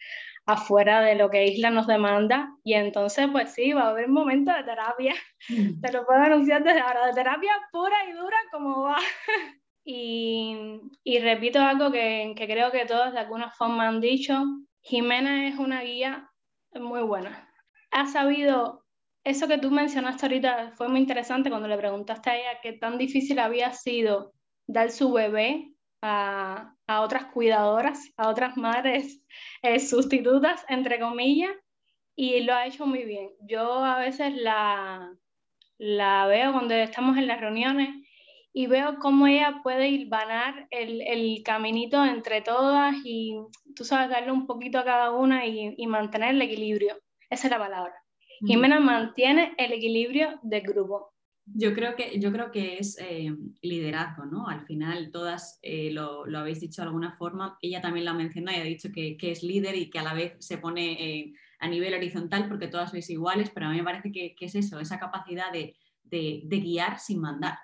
[0.54, 2.56] afuera de lo que Isla nos demanda.
[2.64, 5.14] Y entonces, pues sí, va a haber un momento de terapia.
[5.50, 5.82] Mm.
[5.82, 8.98] Te lo puedo anunciar desde ahora, de terapia pura y dura como va.
[9.86, 14.44] y, y, repito algo que, que creo que todos de alguna forma han dicho,
[14.82, 16.30] Jimena es una guía
[16.74, 17.50] muy buena.
[17.92, 18.86] Ha sabido,
[19.24, 22.98] eso que tú mencionaste ahorita fue muy interesante cuando le preguntaste a ella qué tan
[22.98, 24.34] difícil había sido
[24.68, 29.22] dar su bebé a, a otras cuidadoras, a otras madres
[29.62, 31.52] eh, sustitutas, entre comillas,
[32.16, 33.30] y lo ha hecho muy bien.
[33.42, 35.12] Yo a veces la,
[35.78, 37.90] la veo cuando estamos en las reuniones
[38.54, 43.38] y veo cómo ella puede hilvanar el, el caminito entre todas y
[43.76, 46.98] tú sabes darle un poquito a cada una y, y mantener el equilibrio.
[47.30, 47.94] Esa es la palabra.
[48.46, 51.11] Jimena mantiene el equilibrio del grupo.
[51.54, 54.48] Yo creo que, yo creo que es eh, liderazgo, ¿no?
[54.48, 57.58] Al final todas eh, lo, lo, habéis dicho de alguna forma.
[57.62, 60.04] Ella también lo ha mencionado y ha dicho que, que es líder y que a
[60.04, 63.78] la vez se pone eh, a nivel horizontal porque todas sois iguales, pero a mí
[63.78, 67.58] me parece que, que es eso, esa capacidad de, de, de guiar sin mandar.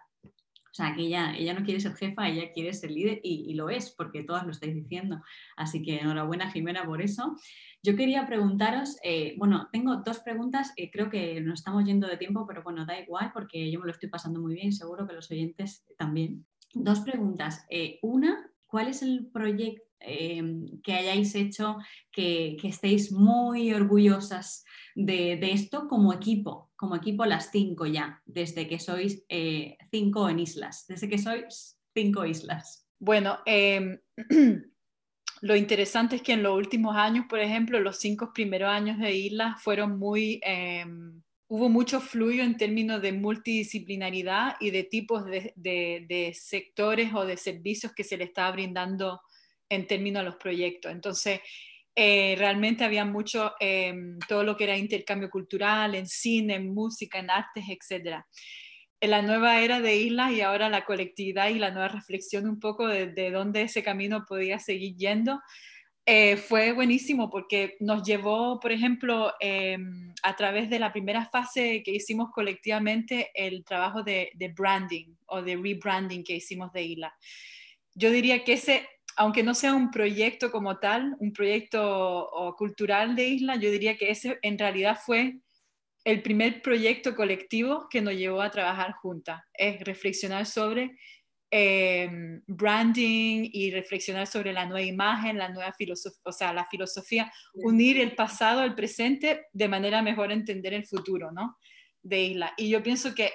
[0.78, 3.90] Sea, que ella, ella no quiere ser jefa, ella quiere ser líder y, lo es,
[3.90, 5.24] porque todas lo estáis diciendo.
[5.56, 7.36] Así que enhorabuena, Jimena, por eso.
[7.82, 12.18] Yo quería preguntaros, eh, bueno, tengo dos preguntas, eh, creo que nos estamos yendo de
[12.18, 15.16] tiempo, pero bueno, da igual porque yo me lo estoy pasando muy bien, seguro que
[15.16, 16.46] los oyentes también.
[16.76, 17.66] Dos preguntas.
[17.72, 21.78] Eh, una, ¿cuál es el proyecto que hayáis hecho
[22.12, 24.64] que, que, estéis muy orgullosas
[24.96, 26.68] de, de esto como equipo?
[26.78, 31.78] como equipo las cinco ya, desde que sois eh, cinco en islas, desde que sois
[31.94, 32.88] cinco islas?
[33.00, 34.00] Bueno, em,
[35.42, 39.14] lo interesante es que en los últimos años, por ejemplo, los cinco primeros años de
[39.14, 40.40] islas fueron muy...
[40.44, 47.26] Em, hubo mucho fluyo en términos de multidisciplinaridad y de tipos de, de, sectores o
[47.26, 49.22] de servicios que se le estaba brindando
[49.70, 50.92] en términos a los proyectos.
[50.92, 51.42] Entonces,
[51.96, 57.20] eh, realmente había mucho, em, todo lo que era intercambio cultural, en cine, en música,
[57.20, 58.24] en artes, etc.
[59.00, 62.60] En la nueva era de Islas y ahora la colectividad y la nueva reflexión un
[62.60, 65.40] poco de, de dónde ese camino podía seguir yendo,
[66.10, 71.84] eh, fue buenísimo porque nos llevó, por ejemplo, em, a través de la primera fase
[71.84, 77.14] que hicimos colectivamente, el trabajo de, de branding o de rebranding que hicimos de Isla.
[77.94, 78.88] Yo diría que ese
[79.18, 84.12] aunque no sea un proyecto como tal, un proyecto cultural de isla, yo diría que
[84.12, 85.40] ese en realidad fue
[86.06, 90.98] el primer proyecto colectivo que nos llevó a trabajar juntas, es reflexionar sobre
[91.50, 97.32] em, branding y reflexionar sobre la nueva imagen, la nueva filosofía, o sea, la filosofía,
[97.56, 101.58] unir el pasado al presente de manera mejor entender el futuro, ¿no?
[102.04, 102.54] De Isla.
[102.56, 103.32] Y yo pienso que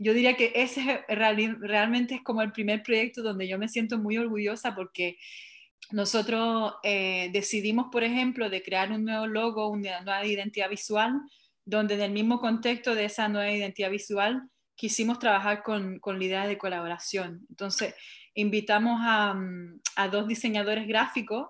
[0.00, 4.16] yo diría que ese realmente es como el primer proyecto donde yo me siento muy
[4.16, 5.18] orgullosa porque
[5.92, 11.20] nosotros eh, decidimos, por ejemplo, de crear un nuevo logo, una nueva identidad visual,
[11.64, 14.42] donde en el mismo contexto de esa nueva identidad visual
[14.74, 17.46] quisimos trabajar con, con la idea de colaboración.
[17.50, 17.94] Entonces,
[18.34, 19.38] invitamos a,
[19.96, 21.48] a dos diseñadores gráficos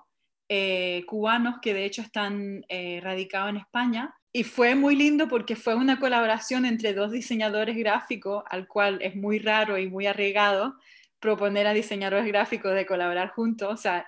[0.52, 4.12] eh, cubanos que de hecho están eh, radicados en España.
[4.32, 9.16] Y fue muy lindo porque fue una colaboración entre dos diseñadores gráficos, al cual es
[9.16, 10.76] muy raro y muy arriesgado
[11.18, 13.72] proponer a diseñadores gráficos de colaborar juntos.
[13.72, 14.06] O sea,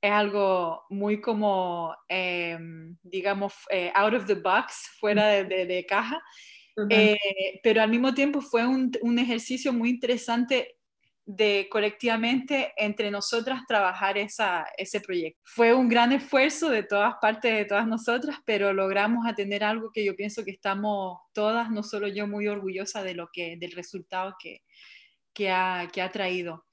[0.00, 6.20] es algo muy como, em, digamos, eh, out of the box, fuera de, de, caja.
[7.62, 10.76] pero al mismo tiempo fue un, un ejercicio muy interesante
[11.36, 15.40] de colectivamente entre nosotras trabajar esa, ese proyecto.
[15.44, 20.04] Fue un gran esfuerzo de todas partes de todas nosotras, pero logramos atender algo que
[20.04, 24.34] yo pienso que estamos todas, no solo yo, muy orgullosa de lo que, del resultado
[24.38, 24.62] que,
[25.32, 26.66] que, ha, que ha traído.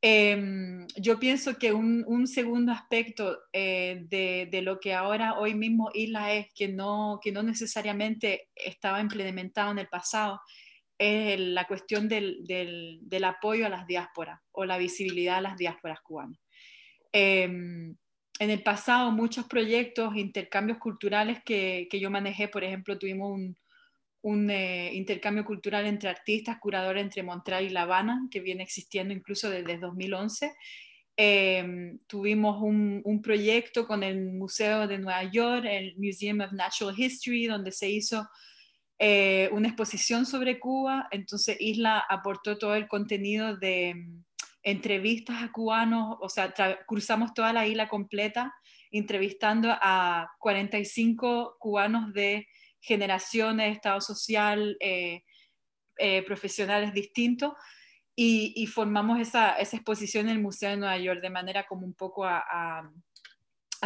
[0.00, 5.54] Em, yo pienso que un, un segundo aspecto eh, de, de, lo que ahora, hoy
[5.54, 10.40] mismo, Isla es que no, que no necesariamente estaba implementado en el pasado,
[11.02, 16.00] es la cuestión del, del, apoyo a las diásporas o la visibilidad a las diásporas
[16.00, 16.38] cubanas.
[17.12, 17.96] Em,
[18.38, 23.56] en el pasado, muchos proyectos, intercambios culturales que, que yo manejé, por ejemplo, tuvimos un,
[24.22, 29.12] un eh, intercambio cultural entre artistas, curadores entre Montreal y La Habana, que viene existiendo
[29.12, 30.52] incluso desde 2011.
[31.16, 36.94] Em, tuvimos un, un, proyecto con el Museo de Nueva York, el Museum of Natural
[36.96, 38.26] History, donde se hizo
[39.04, 44.24] eh, una exposición sobre Cuba, entonces Isla aportó todo el contenido de mm,
[44.62, 46.54] entrevistas a cubanos, o sea,
[46.86, 48.54] cruzamos toda la isla completa
[48.92, 52.46] entrevistando a 45 cubanos de
[52.80, 55.24] generaciones, estado social, eh,
[55.98, 57.54] eh, profesionales distintos,
[58.14, 62.24] y, formamos esa, exposición en el Museo de Nueva York de manera como un poco
[62.24, 62.88] a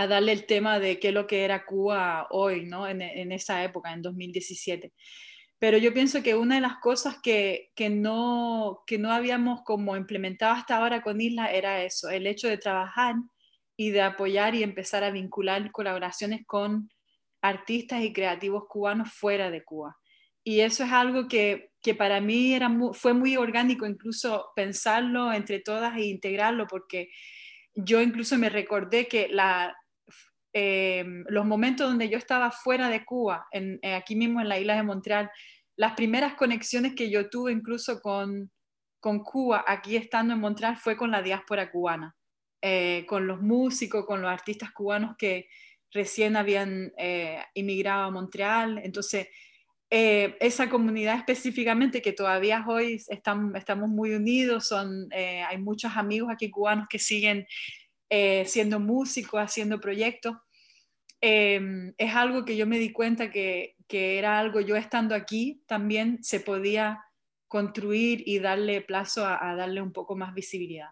[0.05, 2.87] darle el tema de qué es lo que era Cuba hoy, ¿no?
[2.87, 3.01] En,
[3.33, 4.93] esa época, en 2017.
[5.59, 9.97] Pero yo pienso que una de las cosas que, que, no, que no habíamos como
[9.97, 13.15] implementado hasta ahora con Isla era eso, el hecho de trabajar
[13.75, 16.91] y de apoyar y empezar a vincular colaboraciones con
[17.41, 19.97] artistas y creativos cubanos fuera de Cuba.
[20.45, 25.61] Y eso es algo que, que para mí era fue muy orgánico incluso pensarlo entre
[25.61, 27.09] todas e integrarlo, porque
[27.75, 29.75] yo incluso me recordé que la,
[30.59, 34.59] Em, los momentos donde yo estaba fuera de Cuba, en, eh, aquí mismo en la
[34.59, 35.31] isla de Montreal,
[35.77, 38.51] las primeras conexiones que yo tuve incluso con,
[38.99, 42.17] con Cuba, aquí estando en Montreal, fue con la diáspora cubana,
[42.63, 45.47] eh, con los músicos, con los artistas cubanos que
[45.93, 48.81] recién habían eh, inmigrado a Montreal.
[48.83, 49.29] Entonces,
[49.91, 56.51] esa comunidad específicamente que todavía hoy estamos, estamos muy unidos, son, hay muchos amigos aquí
[56.51, 57.47] cubanos que siguen
[58.47, 60.35] siendo músicos, haciendo proyectos.
[61.21, 66.23] Em, es algo que yo me di cuenta que, era algo, yo estando aquí también
[66.23, 67.05] se podía
[67.47, 70.91] construir y darle plazo a, darle un poco más visibilidad.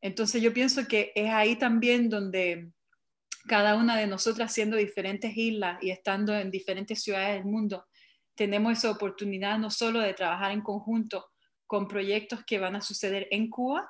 [0.00, 2.72] Entonces yo pienso que es ahí también donde
[3.46, 7.86] cada una de nosotras siendo diferentes islas y estando en diferentes ciudades del mundo,
[8.34, 11.26] tenemos esa oportunidad no solo de trabajar en conjunto
[11.66, 13.88] con proyectos que van a suceder en Cuba,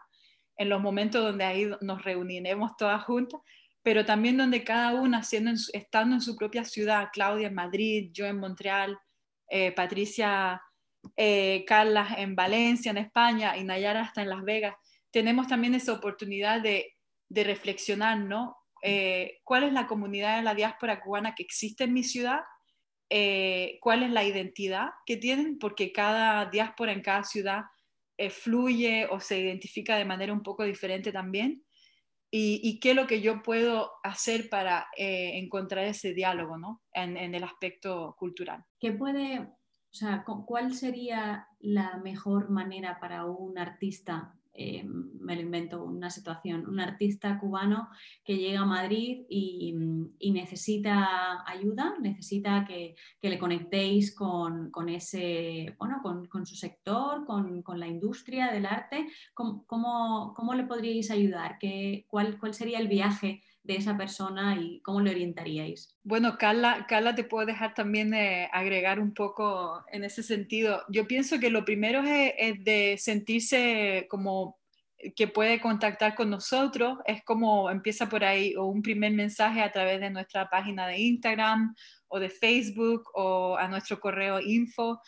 [0.57, 3.41] en los momentos donde ahí nos reuniremos todas juntas,
[3.85, 8.25] pero también donde cada una, siendo estando en su propia ciudad, Claudia en Madrid, yo
[8.25, 8.99] en Montreal,
[9.51, 10.63] eh, Patricia,
[11.17, 14.75] eh, Carla en Valencia, en España, y Nayara hasta en Las Vegas,
[15.11, 16.95] tenemos también esa oportunidad de,
[17.29, 18.57] de reflexionar, ¿no?
[18.83, 22.41] Eh, ¿Cuál es la comunidad de la diáspora cubana que existe en mi ciudad?
[23.81, 25.59] ¿Cuál es la identidad que tienen?
[25.59, 27.63] Porque cada diáspora en cada ciudad
[28.31, 31.63] fluye o se identifica de manera un poco diferente también
[32.37, 36.83] y, qué es lo que yo puedo hacer para eh, encontrar ese diálogo ¿no?
[36.93, 38.65] en, en, el aspecto cultural.
[38.81, 45.43] ¿Qué puede, o sea, cuál sería la mejor manera para un artista eh, me lo
[45.43, 47.89] invento, una situación, un artista cubano
[48.25, 49.75] que llega a Madrid y,
[50.33, 58.53] necesita ayuda, necesita que, le conectéis con, ese, bueno, con, su sector, con, la industria
[58.53, 59.09] del arte.
[59.35, 61.59] ¿Cómo, cómo, le podríais ayudar?
[61.59, 63.43] ¿Qué, cuál, ¿Cuál sería el viaje?
[63.65, 65.97] De esa persona y cómo le orientaríais?
[66.05, 70.83] Bueno, Carla, Carla te puedo dejar también de agregar un poco en ese sentido.
[70.89, 74.59] Yo pienso que lo primero es, de sentirse como
[75.17, 79.73] que puede contactar con nosotros, es como empieza por ahí, o un primer mensaje a
[79.73, 81.75] través de nuestra página de Instagram
[82.09, 85.01] o de Facebook o a nuestro correo info,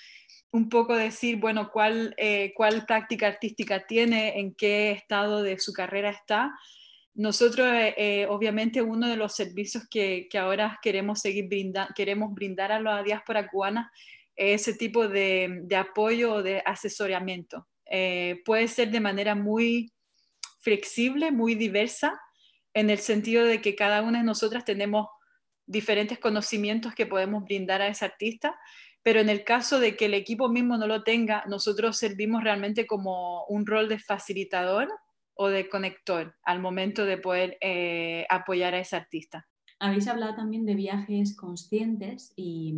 [0.51, 5.73] un poco decir, bueno, cuál, eh, cuál práctica artística tiene, en qué estado de su
[5.73, 6.53] carrera está
[7.17, 12.35] nosotros, eh, eh, obviamente, uno de los servicios que, que ahora queremos seguir brindar, queremos
[12.35, 13.91] brindar a la diáspora cubana
[14.37, 17.67] ese tipo de, apoyo o de asesoramiento.
[17.91, 19.93] Eh, puede ser de manera muy
[20.61, 22.21] flexible, muy diversa,
[22.75, 25.09] en el sentido de que cada una de nosotras tenemos
[25.65, 28.59] diferentes conocimientos que podemos brindar a ese artista,
[29.03, 32.87] pero en el caso de que el equipo mismo no lo tenga, nosotros servimos realmente
[32.87, 34.89] como un rol de facilitador
[35.37, 39.47] o de conector al momento de poder eh, apoyar a ese artista.
[39.79, 42.75] Habéis hablado también de viajes conscientes y,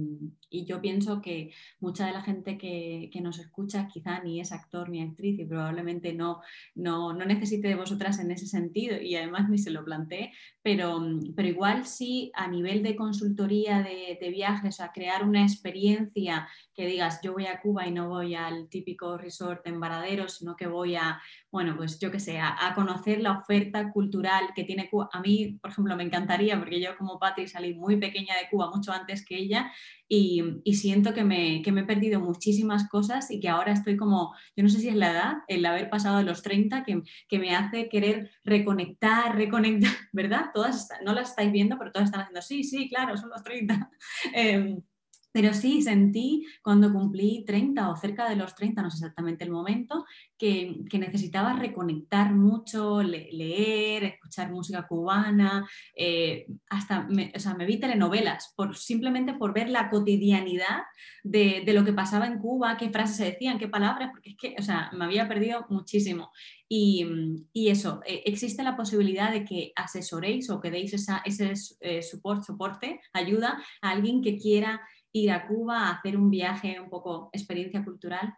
[0.50, 5.02] yo pienso que mucha de la gente que, nos escucha quizá ni es actor ni
[5.02, 6.40] actriz y probablemente no,
[6.74, 10.32] no, necesite de vosotras en ese sentido y además ni se lo planteé,
[10.62, 11.00] pero,
[11.36, 16.86] pero igual sí a nivel de consultoría de, de viajes, a crear una experiencia que
[16.86, 20.66] digas yo voy a Cuba y no voy al típico resort en Varadero, sino que
[20.66, 21.20] voy a,
[21.50, 25.10] bueno, pues yo qué sé, a, a conocer la oferta cultural que tiene Cuba.
[25.12, 28.70] A mí, por ejemplo, me encantaría porque yo como Patri salí muy pequeña de Cuba,
[28.74, 29.72] mucho antes que ella,
[30.08, 34.34] y, siento que me, que me, he perdido muchísimas cosas y que ahora estoy como,
[34.56, 37.38] yo no sé si es la edad, el haber pasado de los 30, que, que
[37.38, 40.46] me hace querer reconectar, reconectar, ¿verdad?
[40.54, 43.90] Todas, no las estáis viendo, pero todas están haciendo, sí, sí, claro, son los 30.
[45.32, 49.50] Pero sí, sentí cuando cumplí 30 o cerca de los 30, no sé exactamente el
[49.50, 50.04] momento,
[50.38, 57.78] que, necesitaba reconectar mucho, leer, escuchar música cubana, eh, hasta me, o sea, me vi
[57.78, 60.82] telenovelas, simplemente por ver la cotidianidad
[61.22, 64.56] de, lo que pasaba en Cuba, qué frases se decían, qué palabras, porque es que
[64.58, 66.32] o sea, me había perdido muchísimo.
[66.70, 67.06] Y,
[67.54, 73.00] eso, eh, existe la posibilidad de que asesoréis o que deis esa, ese eh, soporte,
[73.12, 74.80] ayuda a alguien que quiera
[75.12, 78.34] ir a Cuba a hacer un viaje, un poco experiencia cultural?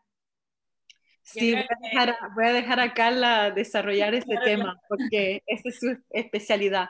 [1.22, 1.62] Sí, voy
[2.44, 6.88] a, dejar, a Carla desarrollar este tema porque esa es su especialidad.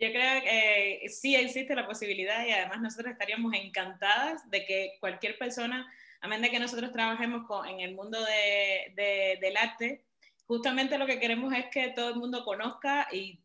[0.00, 5.38] Yo creo que sí existe la posibilidad y además nosotros estaríamos encantadas de que cualquier
[5.38, 10.04] persona, a menos de que nosotros trabajemos con, en el mundo de, del arte,
[10.48, 13.38] justamente lo que queremos es que todo el mundo conozca y,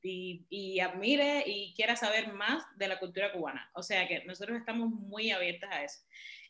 [0.50, 3.70] y, admire y quiera saber más de la cultura cubana.
[3.74, 6.00] O sea que nosotros estamos muy abiertas a eso.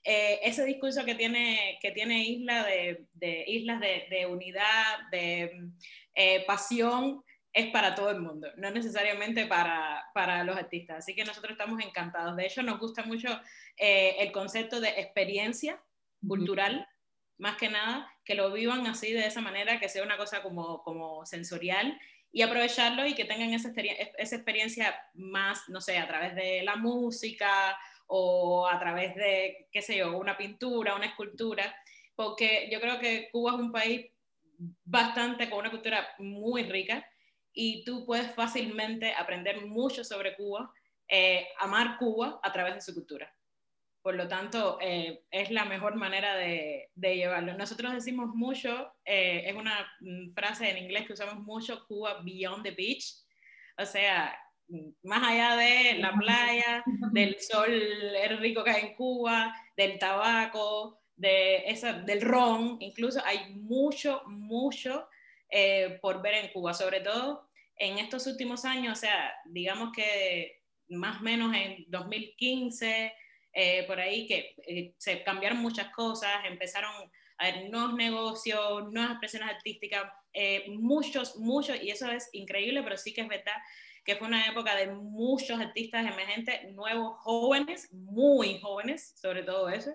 [0.04, 5.70] Eh, ese discurso que tiene, que tiene Isla de, de Islas de, de, unidad, de
[6.14, 10.99] eh, pasión, es para todo el mundo, no necesariamente para, para, los artistas.
[10.99, 12.36] Así que nosotros estamos encantados.
[12.36, 13.30] De hecho, nos gusta mucho
[13.78, 15.82] eh, el concepto de experiencia
[16.28, 16.88] cultural
[17.38, 20.84] más que nada, que lo vivan así de esa manera, que sea una cosa como,
[20.84, 21.99] como sensorial
[22.31, 23.71] y aprovecharlo y que tengan esa,
[24.17, 27.77] esa experiencia más, no sé, a través de la música
[28.07, 31.75] o a través de, qué sé yo, una pintura, una escultura,
[32.15, 34.07] porque yo creo que Cuba es un país
[34.84, 37.05] bastante con una cultura muy rica
[37.53, 40.71] y tú puedes fácilmente aprender mucho sobre Cuba,
[41.07, 43.31] eh, amar Cuba a través de su cultura.
[44.04, 47.54] Por lo tanto, eh, es la mejor manera de, llevarlo.
[47.54, 52.64] Nosotros decimos mucho, eh, es una mm, frase en inglés que usamos mucho, Cuba Beyond
[52.64, 53.16] the Beach.
[53.78, 54.38] O sea,
[54.68, 56.84] mm, más allá de la playa,
[57.14, 57.72] del sol
[58.39, 65.08] rico que hay en Cuba, del tabaco, de esa, del ron, incluso hay mucho, mucho
[65.49, 67.47] eh, por ver en Cuba, sobre todo
[67.78, 73.14] en estos últimos años, o sea, digamos que más o menos en 2015
[73.54, 76.91] eh, por ahí que eh, se cambiaron muchas cosas, empezaron
[77.38, 82.97] a haber nuevos negocios, nuevas expresiones artísticas, eh, muchos, muchos, y eso es increíble, pero
[82.97, 83.56] sí que es verdad
[84.04, 89.91] que fue una época de muchos artistas emergentes, nuevos, jóvenes, muy jóvenes, sobre todo eso,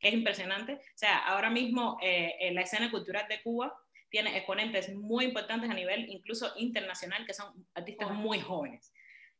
[0.00, 0.74] que es impresionante.
[0.74, 3.72] O sea, ahora mismo en la escena cultural de Cuba
[4.08, 8.93] tiene exponentes muy importantes a nivel incluso internacional, que son artistas muy jóvenes.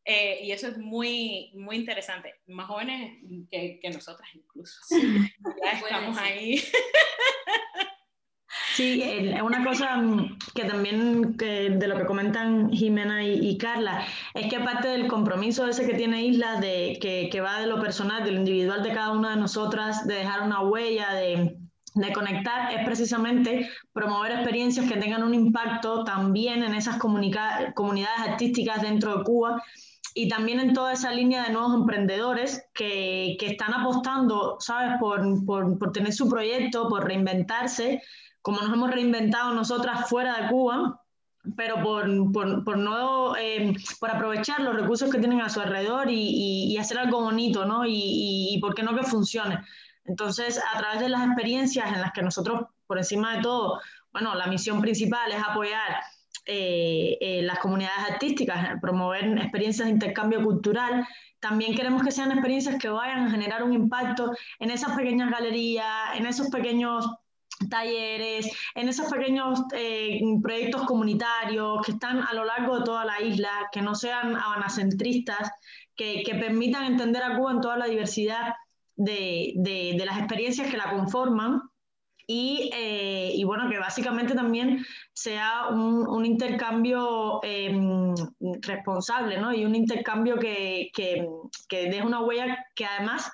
[0.04, 2.34] Eh, y eso es muy, muy interesante.
[2.46, 3.18] Más jóvenes
[3.50, 4.78] que, que nosotras incluso.
[4.90, 6.62] ya estamos ahí.
[8.74, 10.02] Sí, una cosa
[10.52, 15.86] que también de lo que comentan Jimena y, Carla es que aparte del compromiso ese
[15.86, 19.12] que tiene Isla, de, que, que, va de lo personal, de lo individual de cada
[19.12, 21.56] una de nosotras, de dejar una huella, de,
[21.94, 28.82] de conectar, es precisamente promover experiencias que tengan un impacto también en esas comunidades artísticas
[28.82, 29.62] dentro de Cuba
[30.16, 35.44] y también en toda esa línea de nuevos emprendedores que, que están apostando, ¿sabes?, por,
[35.44, 38.00] por, por, tener su proyecto, por reinventarse,
[38.40, 41.00] como nos hemos reinventado nosotras fuera de Cuba,
[41.56, 46.72] pero por, por, no, eh, por aprovechar los recursos que tienen a su alrededor y,
[46.72, 47.84] y, hacer algo bonito, ¿no?
[47.84, 49.60] Y, y, por qué no que funcione.
[50.04, 53.80] Entonces, a través de las experiencias en las que nosotros, por encima de todo,
[54.12, 56.02] bueno, la misión principal es apoyar
[56.46, 61.06] eh, eh, las comunidades artísticas, promover experiencias de intercambio cultural.
[61.40, 66.16] también queremos que sean experiencias que vayan a generar un impacto en esas pequeñas galerías,
[66.16, 67.06] en esos pequeños
[67.70, 73.20] talleres, en esos pequeños eh, proyectos comunitarios que están a lo largo de toda la
[73.20, 75.50] isla, que no sean abanacentristas,
[75.96, 78.54] que, que permitan entender a Cuba en toda la diversidad
[78.96, 81.62] de, de, de las experiencias que la conforman
[82.26, 87.74] y, eh, y, bueno, que básicamente también sea un, un intercambio eh,
[88.62, 89.52] responsable, ¿no?
[89.54, 91.26] Y un intercambio que, que,
[91.68, 93.30] que deje una huella que además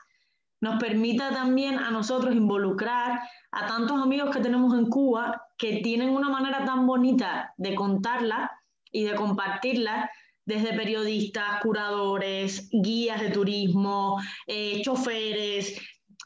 [0.61, 3.21] nos permita también a nosotros involucrar
[3.51, 8.51] a tantos amigos que tenemos en Cuba que tienen una manera tan bonita de contarla
[8.93, 10.11] y de compartirla
[10.45, 15.81] desde periodistas, curadores, guías de turismo, eh, choferes,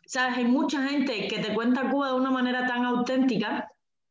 [0.06, 0.38] ¿sabes?
[0.38, 3.68] Hay mucha gente que te cuenta Cuba de una manera tan auténtica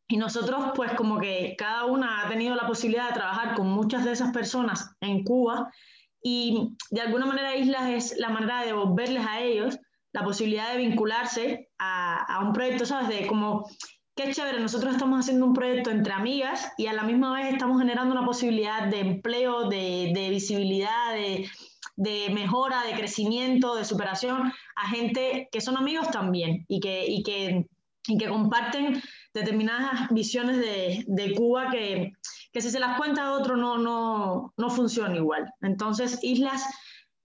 [0.08, 4.06] y nosotros pues como que cada una ha tenido la posibilidad de trabajar con muchas
[4.06, 5.72] de esas personas en Cuba
[6.22, 9.80] y de alguna manera Islas es la manera de devolverles a ellos
[10.14, 13.10] la posibilidad de vincularse a, un proyecto, ¿sabes?
[13.10, 13.68] De como,
[14.16, 17.80] qué chévere, nosotros estamos haciendo un proyecto entre amigas y a la misma vez estamos
[17.80, 21.50] generando una posibilidad de empleo, de, de visibilidad, de,
[21.96, 27.24] de, mejora, de crecimiento, de superación a gente que son amigos también y que, y
[27.24, 27.68] que,
[28.08, 29.02] y que comparten
[29.34, 32.14] determinadas visiones de, de Cuba que,
[32.52, 35.52] que, si se las cuenta a otro no, no, no funciona igual.
[35.62, 36.64] Entonces, Islas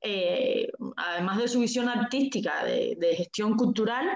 [0.00, 4.06] eh, además de su visión artística de, de, gestión cultural,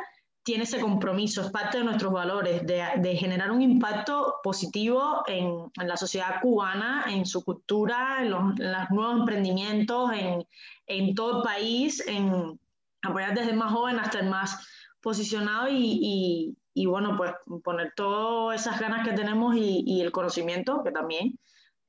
[0.42, 5.88] tiene ese compromiso, es parte de nuestros valores, de, generar un impacto positivo en, en,
[5.88, 8.42] la sociedad cubana, en su cultura, en los,
[8.90, 10.44] nuevos emprendimientos, en,
[10.86, 12.58] en, todo el país, en
[13.02, 14.66] apoyar desde el más joven hasta el más
[15.00, 17.32] posicionado y, y, bueno, pues
[17.62, 21.38] poner todas esas ganas que tenemos y, y el conocimiento, que también,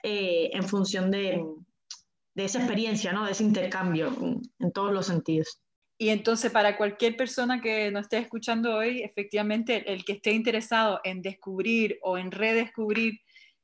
[0.03, 1.43] eh, en función de,
[2.35, 3.25] de esa experiencia, ¿no?
[3.25, 4.13] de ese intercambio
[4.59, 5.62] en todos los sentidos.
[6.03, 10.99] Y entonces para cualquier persona que nos esté escuchando hoy, efectivamente el que esté interesado
[11.05, 13.21] en descubrir o en redescubrir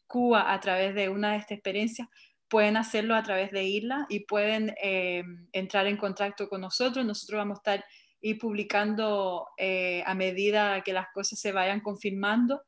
[0.07, 2.07] Cuba a través de una de estas experiencias,
[2.47, 5.21] pueden hacerlo a través de Isla y pueden eh,
[5.51, 7.05] entrar en contacto con nosotros.
[7.05, 7.85] Nosotros vamos a estar
[8.21, 12.61] ir publicando eh, a medida que las cosas se vayan confirmando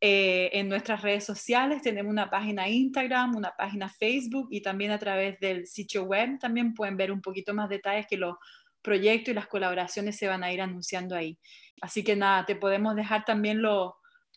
[0.00, 1.80] eh, en nuestras redes sociales.
[1.80, 6.74] Tenemos una página Instagram, una página Facebook y también a través del sitio web también
[6.74, 8.34] pueden ver un poquito más detalles que los
[8.82, 11.38] proyectos y las colaboraciones se van a ir anunciando ahí.
[11.80, 13.92] Así que nada, te podemos dejar también los,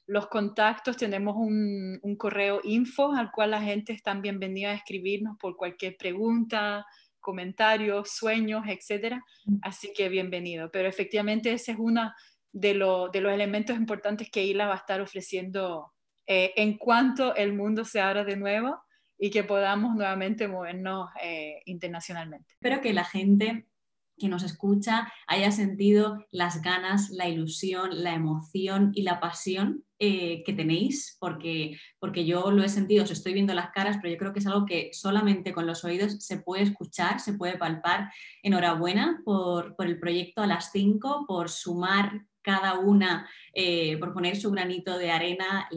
[0.08, 0.98] los contactos.
[0.98, 5.98] Tenemos un, un, correo info al cual la gente está bienvenida a escribirnos por cualquier
[5.98, 6.86] pregunta,
[7.20, 9.24] comentarios, sueños, etcétera.
[9.46, 9.58] Mm.
[9.64, 10.70] Así que bienvenido.
[10.72, 12.16] Pero efectivamente esa es una
[12.52, 15.92] de, lo, de los elementos importantes que ILA va a estar ofreciendo
[16.28, 18.80] eh, en cuanto el mundo se abra de nuevo
[19.18, 22.54] y que podamos nuevamente movernos eh, internacionalmente.
[22.54, 23.68] Espero que la gente
[24.18, 30.44] que nos escucha haya sentido las ganas, la ilusión, la emoción y la pasión eh,
[30.46, 34.18] que tenéis, porque, porque yo lo he sentido, os estoy viendo las caras, pero yo
[34.18, 38.12] creo que es algo que solamente con los oídos se puede escuchar, se puede palpar.
[38.44, 44.38] Enhorabuena por, por el proyecto a las 5, por sumar cada una eh, por poner
[44.38, 45.68] su granito de arena,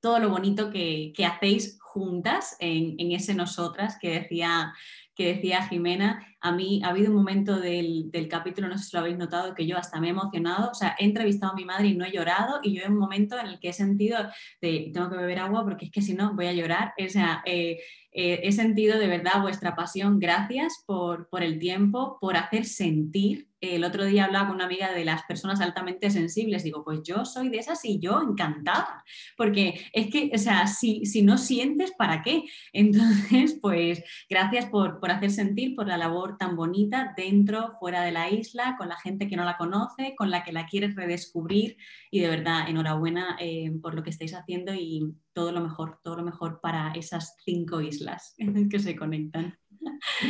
[0.00, 4.74] todo lo bonito que, que hacéis juntas en, en, ese nosotras que decía,
[5.16, 6.24] que decía Jimena.
[6.40, 9.54] A mí ha habido un momento del, del, capítulo, no sé si lo habéis notado,
[9.54, 10.70] que yo hasta me he emocionado.
[10.70, 12.60] O sea, he entrevistado a mi madre y no he llorado.
[12.62, 14.18] Y yo en un momento en el que he sentido
[14.60, 16.92] de tengo que beber agua porque es que si no voy a llorar.
[17.04, 17.78] O sea, eh,
[18.12, 20.20] eh, he sentido de verdad vuestra pasión.
[20.20, 24.92] Gracias por, por el tiempo, por hacer sentir el otro día hablaba con una amiga
[24.92, 29.02] de las personas altamente sensibles, digo, pues yo soy de esas y yo encantada,
[29.36, 32.44] porque es que, o sea, si, si no sientes, ¿para qué?
[32.72, 38.12] Entonces, pues gracias por, por, hacer sentir, por la labor tan bonita dentro, fuera de
[38.12, 41.76] la isla, con la gente que no la conoce, con la que la quieres redescubrir
[42.10, 46.16] y de verdad, enhorabuena eh, por lo que estáis haciendo y todo lo mejor, todo
[46.16, 48.34] lo mejor para esas cinco islas
[48.70, 49.58] que se conectan.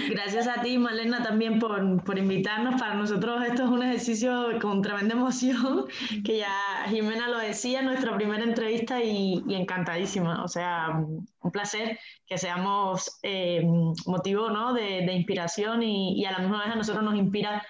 [0.09, 2.81] Gracias a ti, Malena, también por, por, invitarnos.
[2.81, 5.87] Para nosotros esto es un ejercicio con tremenda emoción,
[6.25, 10.43] que ya Jimena lo decía nuestra primera entrevista y, y encantadísima.
[10.45, 13.63] O sea, un placer que seamos eh,
[14.07, 14.73] motivo ¿no?
[14.73, 17.63] de, de inspiración y, y, a la misma vez a nosotros nos inspira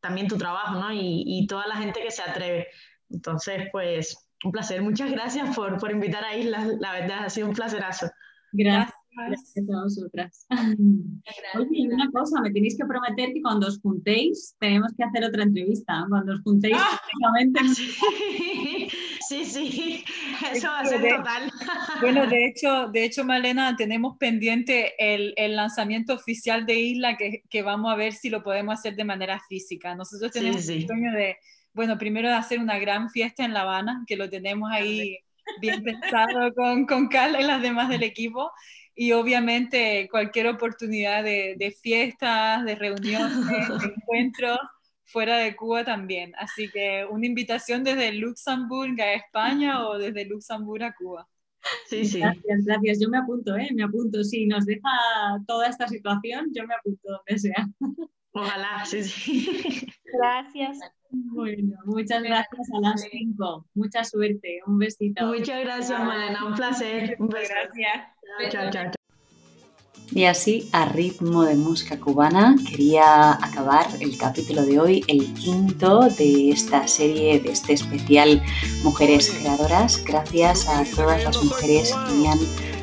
[0.00, 0.92] también tu trabajo ¿no?
[0.92, 2.68] y, y toda la gente que se atreve.
[3.10, 4.82] Entonces, pues, un placer.
[4.82, 6.66] Muchas gracias por, por invitar a Isla.
[6.78, 8.10] La verdad, ha sido un placerazo.
[8.52, 8.99] Gracias.
[9.28, 10.46] Gracias a vosotras.
[11.58, 15.42] Oye, una cosa, me tenéis que prometer que cuando os juntéis tenemos que hacer otra
[15.42, 16.04] entrevista.
[16.08, 17.00] Cuando os juntéis, ah,
[17.74, 18.88] sí.
[19.30, 20.04] Sí, sí,
[20.52, 21.52] eso va a ser total.
[22.00, 27.44] Bueno, de hecho, de hecho, Malena, tenemos pendiente el, el lanzamiento oficial de Isla que,
[27.48, 29.94] que, vamos a ver si lo podemos hacer de manera física.
[29.94, 31.36] Nosotros tenemos el sueño de,
[31.72, 35.18] bueno, primero de hacer una gran fiesta en La Habana, que lo tenemos ahí
[35.60, 38.50] bien pensado con, con Carla y las demás del equipo.
[38.94, 44.58] Y obviamente cualquier oportunidad de, de fiestas, de reuniones, de encuentros
[45.10, 46.32] fuera de Cuba también.
[46.36, 51.28] Así que una invitación desde Luxemburgo a España o desde Luxemburgo a Cuba.
[51.86, 52.20] Sí, sí.
[52.20, 53.00] Gracias, gracias.
[53.00, 53.68] Yo me apunto, ¿eh?
[53.74, 54.22] Me apunto.
[54.24, 54.88] Si nos deja
[55.46, 57.68] toda esta situación, yo me apunto donde sea.
[58.32, 59.86] Ojalá, sí, sí.
[60.04, 60.78] Gracias.
[61.10, 63.66] Bueno, muchas gracias a las cinco.
[63.74, 64.60] Mucha suerte.
[64.66, 65.26] Un besito.
[65.26, 66.46] Muchas gracias, Malena.
[66.46, 67.16] Un placer.
[67.18, 67.52] Un beso.
[67.52, 68.08] Gracias.
[70.12, 76.00] Y así, a ritmo de música cubana, quería acabar el capítulo de hoy, el quinto
[76.08, 78.42] de esta serie, de este especial
[78.82, 80.04] Mujeres Creadoras.
[80.04, 82.40] Gracias a todas las mujeres que me han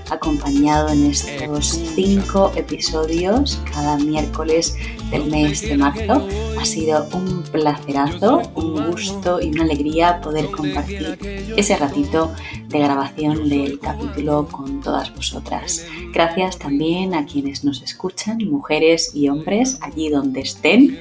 [0.10, 4.76] acompañado en estos cinco episodios cada miércoles
[5.12, 6.28] del mes de marzo.
[6.60, 11.18] Ha sido un placerazo, un gusto y una alegría poder compartir
[11.56, 12.32] ese ratito
[12.68, 15.86] de grabación del capítulo con todas vosotras.
[16.14, 21.00] Gracias también a quienes nos escuchan, mujeres y hombres, allí donde estén.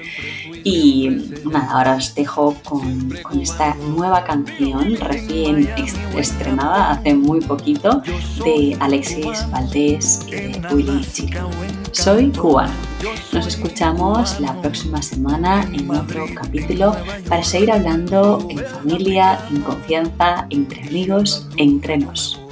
[0.64, 1.08] Y
[1.44, 5.68] nada, ahora os dejo con, con esta nueva canción recién
[6.16, 8.02] estrenada hace muy poquito
[8.44, 11.50] de Alexis Valdés y de Willy Chico.
[11.92, 12.72] Soy cubano.
[13.32, 16.96] Nos escuchamos la próxima semana en otro capítulo
[17.28, 22.45] para seguir hablando en familia, en confianza, entre amigos, entre nos.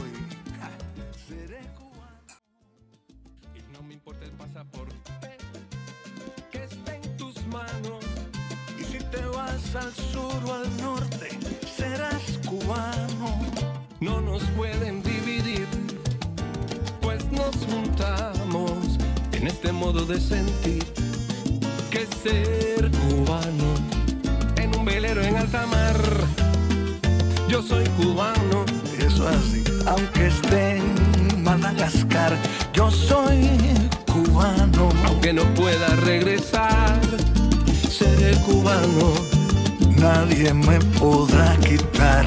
[40.25, 42.25] Nadie me podrá quitar